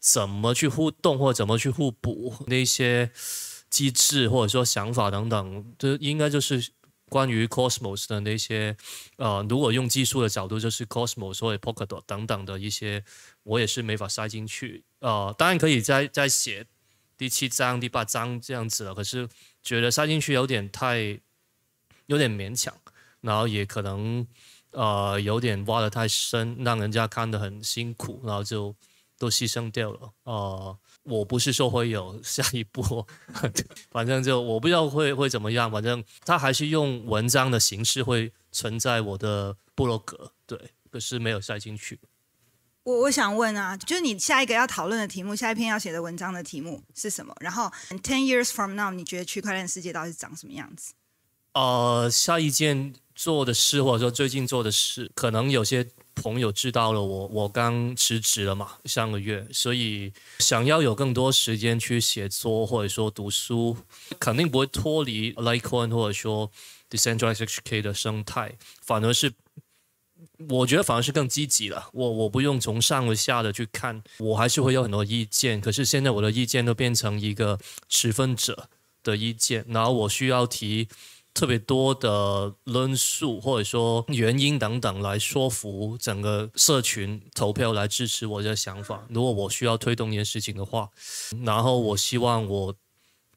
[0.00, 3.12] 怎么去互动或者怎么去互补那些
[3.70, 6.70] 机制或者说想法等等，这应该就是
[7.08, 8.76] 关于 cosmos 的那些
[9.16, 13.02] 呃，如果用技术的角度，就是 cosmos 或者 Polkadot 等等的一些，
[13.42, 14.84] 我也是没法塞进去。
[15.00, 16.66] 呃，当然可以再再写
[17.16, 19.28] 第七章、第八章这样子了，可是
[19.62, 21.20] 觉得塞进去有点太
[22.06, 22.74] 有点勉强，
[23.20, 24.26] 然后也可能
[24.70, 28.74] 呃有点挖得太深，让人家看得很辛苦，然后就
[29.18, 30.12] 都牺牲掉了。
[30.22, 30.78] 呃，
[31.08, 33.06] 我不是说会有下一步，
[33.90, 40.58] 反正就我不知道会会怎么样，反正他还是用文章的形式会存在我的部落格，对，
[40.90, 41.98] 可是没有塞进去。
[42.84, 47.34] 我我想问啊，就是你下一个要讨论的题目，下一篇要写的文章的题目是什么？
[47.40, 47.70] 然后
[48.02, 50.94] ten years from now，你觉得区块链世界到底是长什么样子？
[51.52, 55.84] 呃，下一件做的事，或者说最近做的事，可能有些
[56.14, 63.76] 朋友知道了我，我刚辞职了嘛，上个月，所以想要有更多时间去写作或者说读书，
[64.20, 66.48] 肯定不会脱离 Litecoin 或者说
[66.88, 69.32] Decentralized HK 的生态，反而是。
[70.48, 77.58] 我觉得反而是更积极了，我我不用从上而下的去看，我还是会有很多意见，可是现在我的意见都变成一个
[77.88, 78.68] 持份者
[79.02, 80.88] 的意见，然后我需要提
[81.38, 89.06] 特别多的论述或者说原因等等来说服整个社群投票来支持我的想法。
[89.08, 90.90] 如果我需要推动一件事情的话，
[91.44, 92.74] 然后我希望我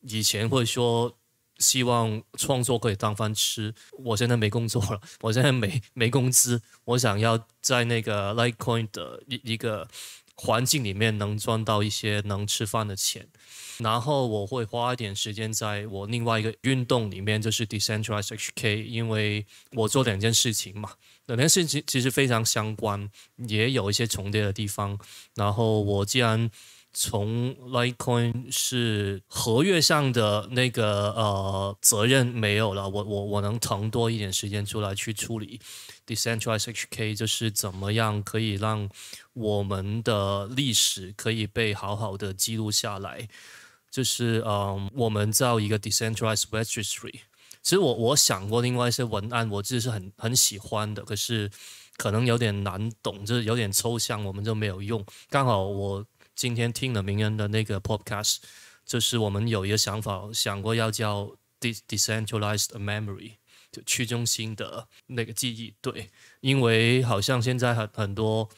[0.01, 1.15] 以前会说
[1.59, 3.71] 希望创作可以当饭吃，
[4.03, 9.87] 我现在没工作了，我现在没没工资，我想要在那个 Litecoin 的一一个
[10.43, 13.27] 环境里面能赚到一些能吃饭的钱。
[13.77, 20.91] 然后我会花一点时间在我另外一个运动里面，就是 Decentralized HK，因为我做两件事情嘛，
[21.27, 24.99] 两件事情其实非常相关，也有一些重叠的地方。
[25.35, 26.51] 然后我既然
[26.93, 35.59] 从 Litecoin 是合约上的那个呃责任没有了，我我我能腾多一点时间出来去处理
[36.13, 38.89] Decentralized HK，就是怎么样可以让
[39.31, 43.29] 我们的历史可以被好好的记录下来。
[43.89, 47.21] 就是嗯，我们造一个 decentralized registry。
[47.61, 51.49] 其实我我想过另外一些文案，我自己是很很喜欢的，可是
[51.95, 55.05] 可能有点难懂，就是有点抽象，我们就没有用。
[55.29, 56.05] 刚好我
[56.35, 58.38] 今天听了名人的那个 podcast，
[58.85, 63.35] 就是我们有一个想法，想过要叫 de decentralized memory，
[63.72, 65.73] 就去中心的那个记忆。
[65.81, 68.49] 对，因为好像现在很很多，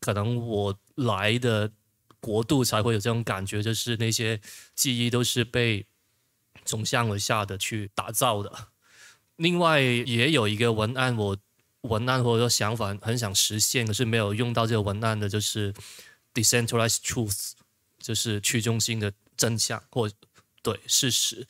[0.00, 1.72] 可能我来的。
[2.20, 4.40] 国度才会有这种感觉，就是那些
[4.74, 5.86] 记忆都是被
[6.64, 8.70] 从上而下的去打造的。
[9.36, 11.38] 另外也有一个文案，我
[11.82, 15.72] 文案或者说想法很想实现，可是没有用到这个文案的，就是
[16.34, 17.52] decentralized truth，
[18.00, 20.10] 就是去中心的真相或
[20.60, 21.46] 对事实。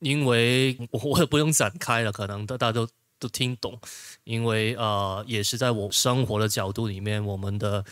[0.00, 2.86] 因为我 我也不用展开了，可能大家都
[3.18, 3.80] 都听懂，
[4.24, 7.84] 因为呃，也是在我生活的角度里面，我们的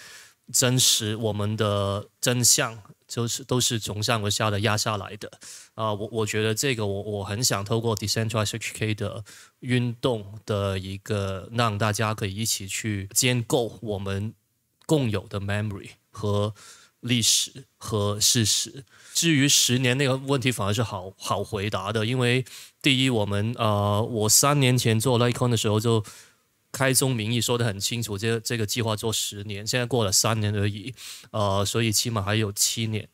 [0.52, 2.76] 真实，我们的真相，
[3.08, 5.30] 就是都是从上而下的压下来的。
[5.74, 9.24] 啊、我我觉得这个我我很想透过 decentralized HK 的
[9.60, 14.34] 运动的一个，让大家可以一起去建构我们
[14.84, 16.54] 共有的 memory 和
[17.02, 18.84] 历史和事实。
[19.14, 22.44] 至于十年那个问题，反而是好好回答的，因为
[22.80, 26.02] 第一，我们呃，我三年前做 Lycon 的时候就
[26.72, 30.94] 开宗明义说的很清楚，这这个计划做十年，现在过了三年而已，
[31.30, 33.08] 呃，所以起码还有七年。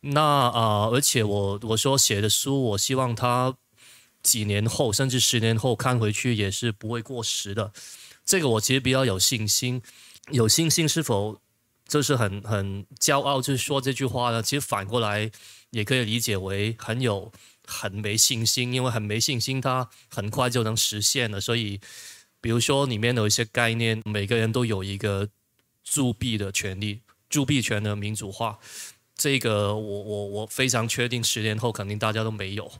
[0.00, 3.54] 那啊、而且我我说写的书，我希望它
[4.22, 7.72] 几年后，甚至十年后看回去也是不会过时的。
[8.24, 9.82] 这个我其实比较有信心。
[10.30, 11.40] 有信心是否
[11.88, 14.42] 就是很很骄傲，就是说这句话呢？
[14.42, 15.28] 其实反过来
[15.70, 17.32] 也可以理解为很有
[17.66, 21.40] 很没信心，因为很没信心，它很快就能实现了。
[21.40, 21.80] 所以，
[22.40, 25.28] 比如说里面有一些概念，每个人都有一个
[25.82, 27.00] 铸币的权利，
[27.30, 28.58] 铸币权的民主化。
[29.16, 32.70] 这个我我我非常确定，十年后肯定大家都没有。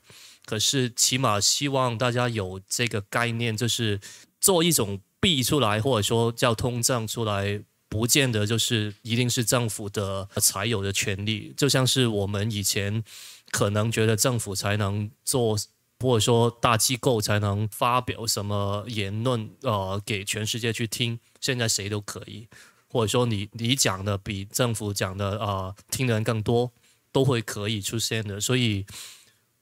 [0.45, 3.99] 可是起码希望大家有这个概念，就是
[4.41, 11.55] 做一种币出来，或者说叫通胀出来，不见得就是一定是政府的才有的权利。
[11.57, 13.03] 就像是我们以前
[13.51, 15.59] 可能觉得政府才能做，
[15.99, 21.19] 或者说大机构才能发表什么言论，呃，给全世界去听。
[21.41, 22.47] 现在谁都可以，
[22.89, 26.71] 或者说你你讲的比政府讲的呃听的人更多，
[27.11, 28.41] 都会可以出现的。
[28.41, 28.85] 所以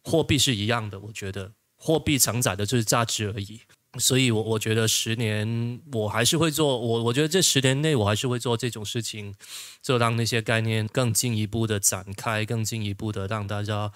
[0.03, 3.61] 货币是一样的，我觉得货币承载的就是价值而已。
[3.99, 9.35] 所以我，我觉得十年我还是会做，我我觉得这十年内我还是会做这种事情，
[9.83, 13.93] 就让那些概念更进一步的展开，更进一步的让大家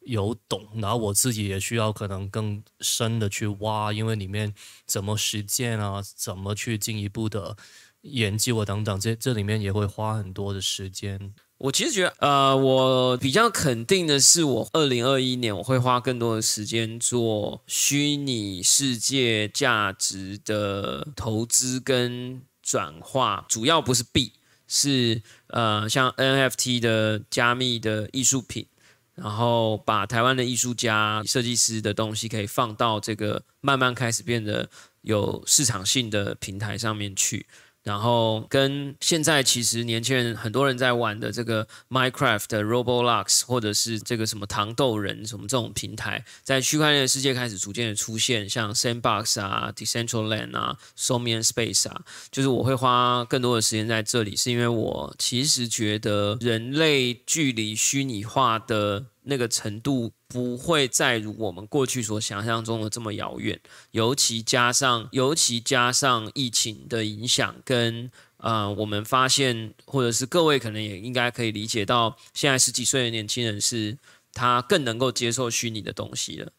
[0.00, 0.66] 有懂。
[0.74, 4.54] 然后我自己也需要可能更深的去挖，因为里面
[4.86, 7.56] 怎么实践啊，怎么去进一步的
[8.02, 11.34] 研究啊等等，这这里面也会花很多的时间。
[11.60, 24.32] 我其实觉得，呃，我比较肯定的是，我二零二一年我会花更多的时间做虚拟世界价值的投资跟转化，主要不是币，
[24.66, 28.66] 是呃像 NFT 的加密的艺术品，
[29.14, 34.70] 然后把台湾的艺术家、设计师的东西可以放到这个慢慢开始变得
[35.02, 37.44] 有市场性的平台上面去。
[37.82, 63.60] 然后跟现在其实年轻人很多人在玩的这个 Minecraft 的 Roblox 或者是这个什么糖豆人什么这种平台，在区块链的世界开始逐渐的出现，像 Sandbox 啊、Decentraland 啊、Somian Space 啊，就是我会花更多的时间在这里，是因为我其实觉得人类距离虚拟化的那个程度不会再如我们过去所想象中的这么遥远。
[63.90, 73.98] 尤其加上，尤其加上疫情的影响，跟呃，我们发现，或者是各位可能也应该可以理解到，现在十几岁的年轻人是
[74.32, 76.52] 他更能够接受虚拟的东西了。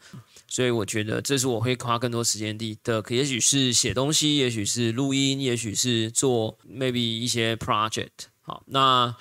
[0.48, 8.10] 所以我觉得这是我会花更多时间的的，也许是写东西，也许是录音，也许是做 maybe 一些 project。
[8.42, 9.16] 好，那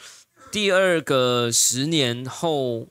[0.51, 2.89] 第二个十年后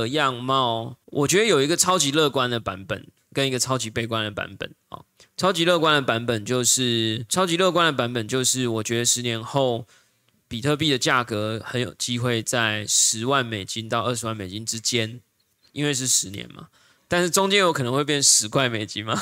[0.00, 3.06] 的样貌，我觉得有一个超级乐观的版本。
[3.34, 5.00] 跟一个超级悲观的版本啊，
[5.38, 9.86] 超级乐观的版本就是超级乐观的版本就是，我觉得十年后
[10.46, 15.18] 比特币的价格很有机会在十万美金到二十万美金之间，
[15.72, 16.68] 因为是十年嘛，
[17.08, 19.18] 但是中间有可能会变十块美金嘛。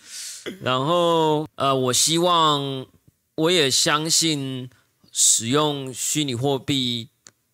[0.62, 2.86] 然后呃，我希望
[3.34, 4.70] 我也相信
[5.12, 7.10] 使用虚拟货币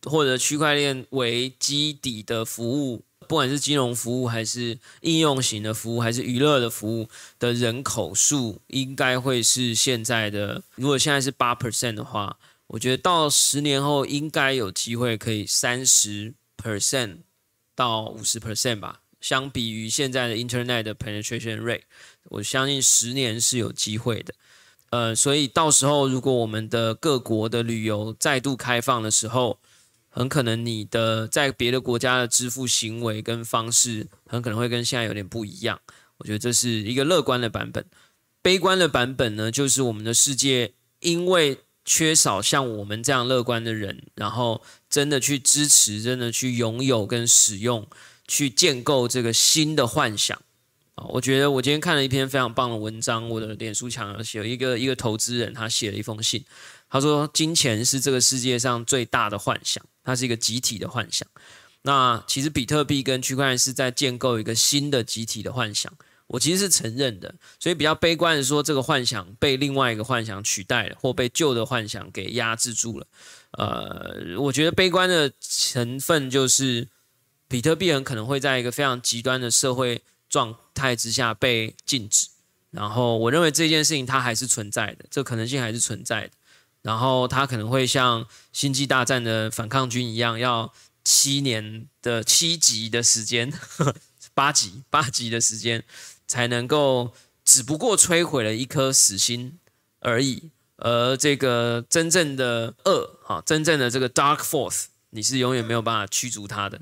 [0.07, 3.05] 或者区块链为基底的服务。
[3.29, 7.09] 不管是金融服务，还是应用型的服务，还是娱乐的服务
[7.41, 10.63] 的人口数，应该会是现在的。
[10.77, 12.39] 如果现在是八 percent 的话，
[12.69, 17.17] 我觉得到十年后应该有机会可以三十 percent
[17.75, 19.01] 到五十 percent 吧。
[19.21, 21.83] 相比于现在的 Internet 的 penetration rate，
[22.29, 24.33] 我相信十年是有机会的。
[24.91, 29.59] 呃，所以到时候如果我们的各国的旅游再度开放的时候，
[30.17, 35.79] 很可能你的在别的国家的支付行为跟方式，很可能会跟现在有点不一样。
[36.17, 37.85] 我觉得这是一个乐观的版本。
[38.41, 47.87] 悲观的版本呢，就是我们的世界因为缺少像我们这样乐观的人，然后真的去支持、真的去拥有跟使用、
[48.27, 50.41] 去建构这个新的幻想
[50.95, 51.05] 啊！
[51.11, 56.43] 我觉得我今天看了一篇非常棒的文章，我的脸书墙写有一个一个投资人，他写了一封信，
[56.89, 61.29] 他说：“金钱是这个世界上最大的幻想。”它是一个集体的幻想。
[61.83, 65.93] 那其实比特币跟区块链是在建构一个新的集体的幻想，
[66.27, 73.07] 我其实是承认的，所以比较悲观的说，这个幻想被另外一个幻想取代了，或被旧的幻想给压制住了。
[73.53, 76.89] 呃，我觉得悲观的成分就是
[77.47, 82.27] 比特币很可能会在一个非常极端的社会状态之下被禁止，
[82.73, 86.31] 然后我认为这件事情它还是存在的，这可能性还是存在的，
[86.87, 90.73] 然后他可能会像星际大战的反抗军一样要。
[91.09, 93.53] 七年的七级的时间，
[94.35, 95.85] 八级八级的时间，
[96.27, 97.15] 才能够
[97.45, 99.57] 只不过摧毁了一颗死星
[100.01, 100.51] 而已。
[100.79, 106.81] 而这个真正的恶，哈，真正的这个 Dark Force，你是永远没有办法驱逐它的。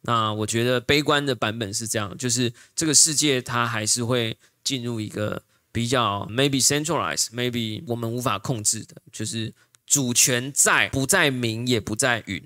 [0.00, 5.40] 那我觉得悲观的版本是这样，就是这个世界它还是会进入一个
[5.74, 9.52] 比较 maybe centralized，maybe 我们无法控制的，就是
[9.84, 12.40] 主权在不在民也不在云。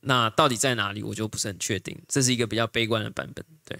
[0.00, 1.96] 那到底在哪里，我就不是很确定。
[2.08, 3.44] 这是一个比较悲观的版本。
[3.64, 3.78] 对，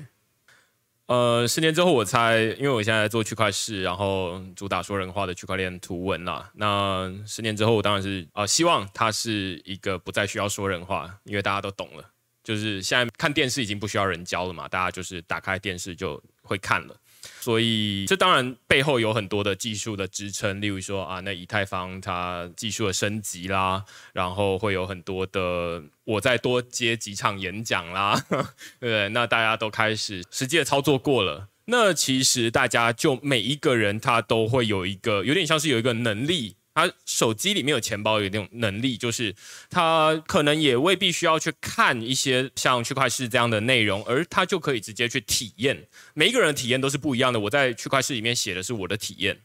[1.06, 6.48] 呃，十年之后我猜，因为我现在做区块市，然后主打说人话的区块链图文啦。
[6.54, 12.10] 那十年之后，我当然是啊，希望它是一个不再需要说人话，因为大家都懂了。
[12.44, 16.96] 就是现在看电视已经不需要人教了嘛，大家就是打开电视就会看了。
[17.40, 28.38] 所以，这当然背后有很多的技术的支撑，例如说啊，那以太坊它技术的升级啦，然后会有很多的，我再多接几场演讲啦，对
[28.80, 29.08] 不对？
[29.10, 36.56] 那大家都开始实际的操作过了，那其实大家就每一个人他都会有一个，有点像是有一个能力。
[36.74, 39.32] 他手机里面有钱包，有那种能力，就是
[39.70, 45.86] 他可能也未必需要去看一些像区块市这样的内容，而他就可以直接去体验。
[46.14, 47.38] 每一个人的体验都是不一样的。
[47.38, 49.38] 我在区块市里面写的是我的体验，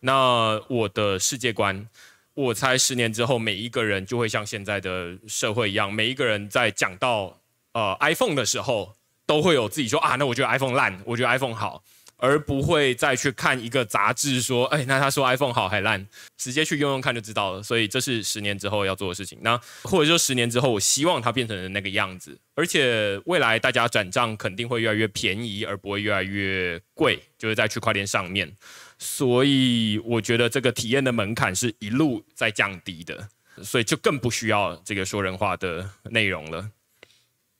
[0.00, 1.88] 那我的世界观，
[2.34, 7.40] 我猜十年之后，每一个人就会像现在的社会一样，每一个人在讲到
[7.72, 8.94] 呃 iPhone 的时候，
[9.24, 11.82] 都会有自己说啊，那我觉得 iPhone 烂，我觉得 iPhone 好。
[12.24, 16.06] 而不会再去看一个杂志说，哎，那他说 iPhone 好还烂，
[16.38, 17.62] 直接去用用看就知道了。
[17.62, 19.38] 所以这是十年之后要做的事情。
[19.42, 22.38] 那或者说十年之后，我希望它变成那个样子。
[22.54, 28.50] 而且未来大家转账肯定会越来越便宜，而不会越来越贵，就是在区块链上面。
[28.98, 33.28] 所以我觉得这个体验的门槛是一路在降低的，
[33.62, 36.70] 所以就更不需要这个说人话的内容了。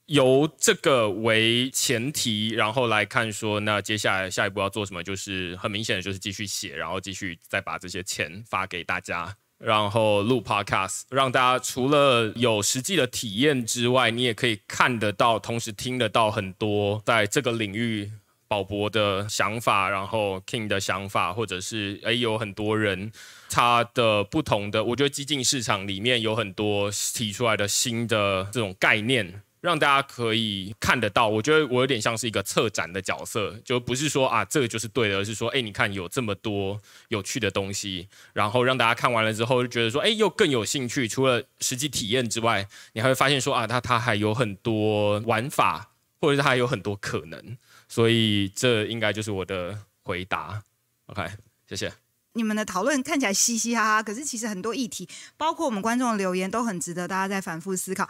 [0.07, 5.03] 由这个为前提，然后来看说，那接下来下一步要做什么？
[5.03, 18.11] 就是很明显的，就是继续写，然后继续再把这些钱发给大家，然后录 podcast，让大家除了有实际的体验之外，你也可以看得到，同时听得到很多在这个领域
[18.47, 23.11] 宝博的想法，然后 King 的想法，或者是诶有很多人
[23.49, 29.41] 他的不同的，我觉得激进市场里面有很多提出来的新的这种概念。
[29.65, 41.07] 让大家可以看得到，我觉得我有点像是一个策展的角色，就不是说啊这个就是对的，而是说，哎，你看有这么多有趣的东西，然后让大家看完了之后就觉得说，哎，又更有兴趣。
[41.07, 45.89] 除了实际体验之外，你还会发现说啊，它它还有很多玩法，
[46.21, 47.57] 或者是它还有很多可能。
[47.89, 50.61] 所以这应该就是我的回答。
[51.07, 51.27] OK，
[51.67, 51.91] 谢谢。
[52.33, 58.07] 你们的讨论看起来嘻嘻哈哈，可是其实很多议题，包括我们观众的留言，都很值得大家再反复思考。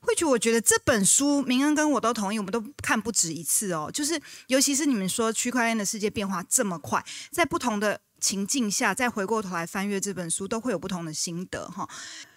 [0.00, 3.90] 会觉，我觉得这本书，明恩跟我都同意，我们都看不止一次哦。
[3.92, 11.88] 就是，尤其是你们说区块链的世界变化这么快，在不同的情境下，再回过头来翻阅这本书，都会有不同的心得哈。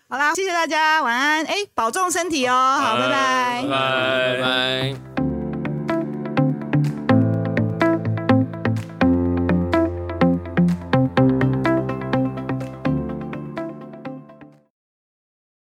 [0.10, 5.33] 好啦，谢谢大家，晚安，哎，保重身体哦，好，拜拜，拜拜。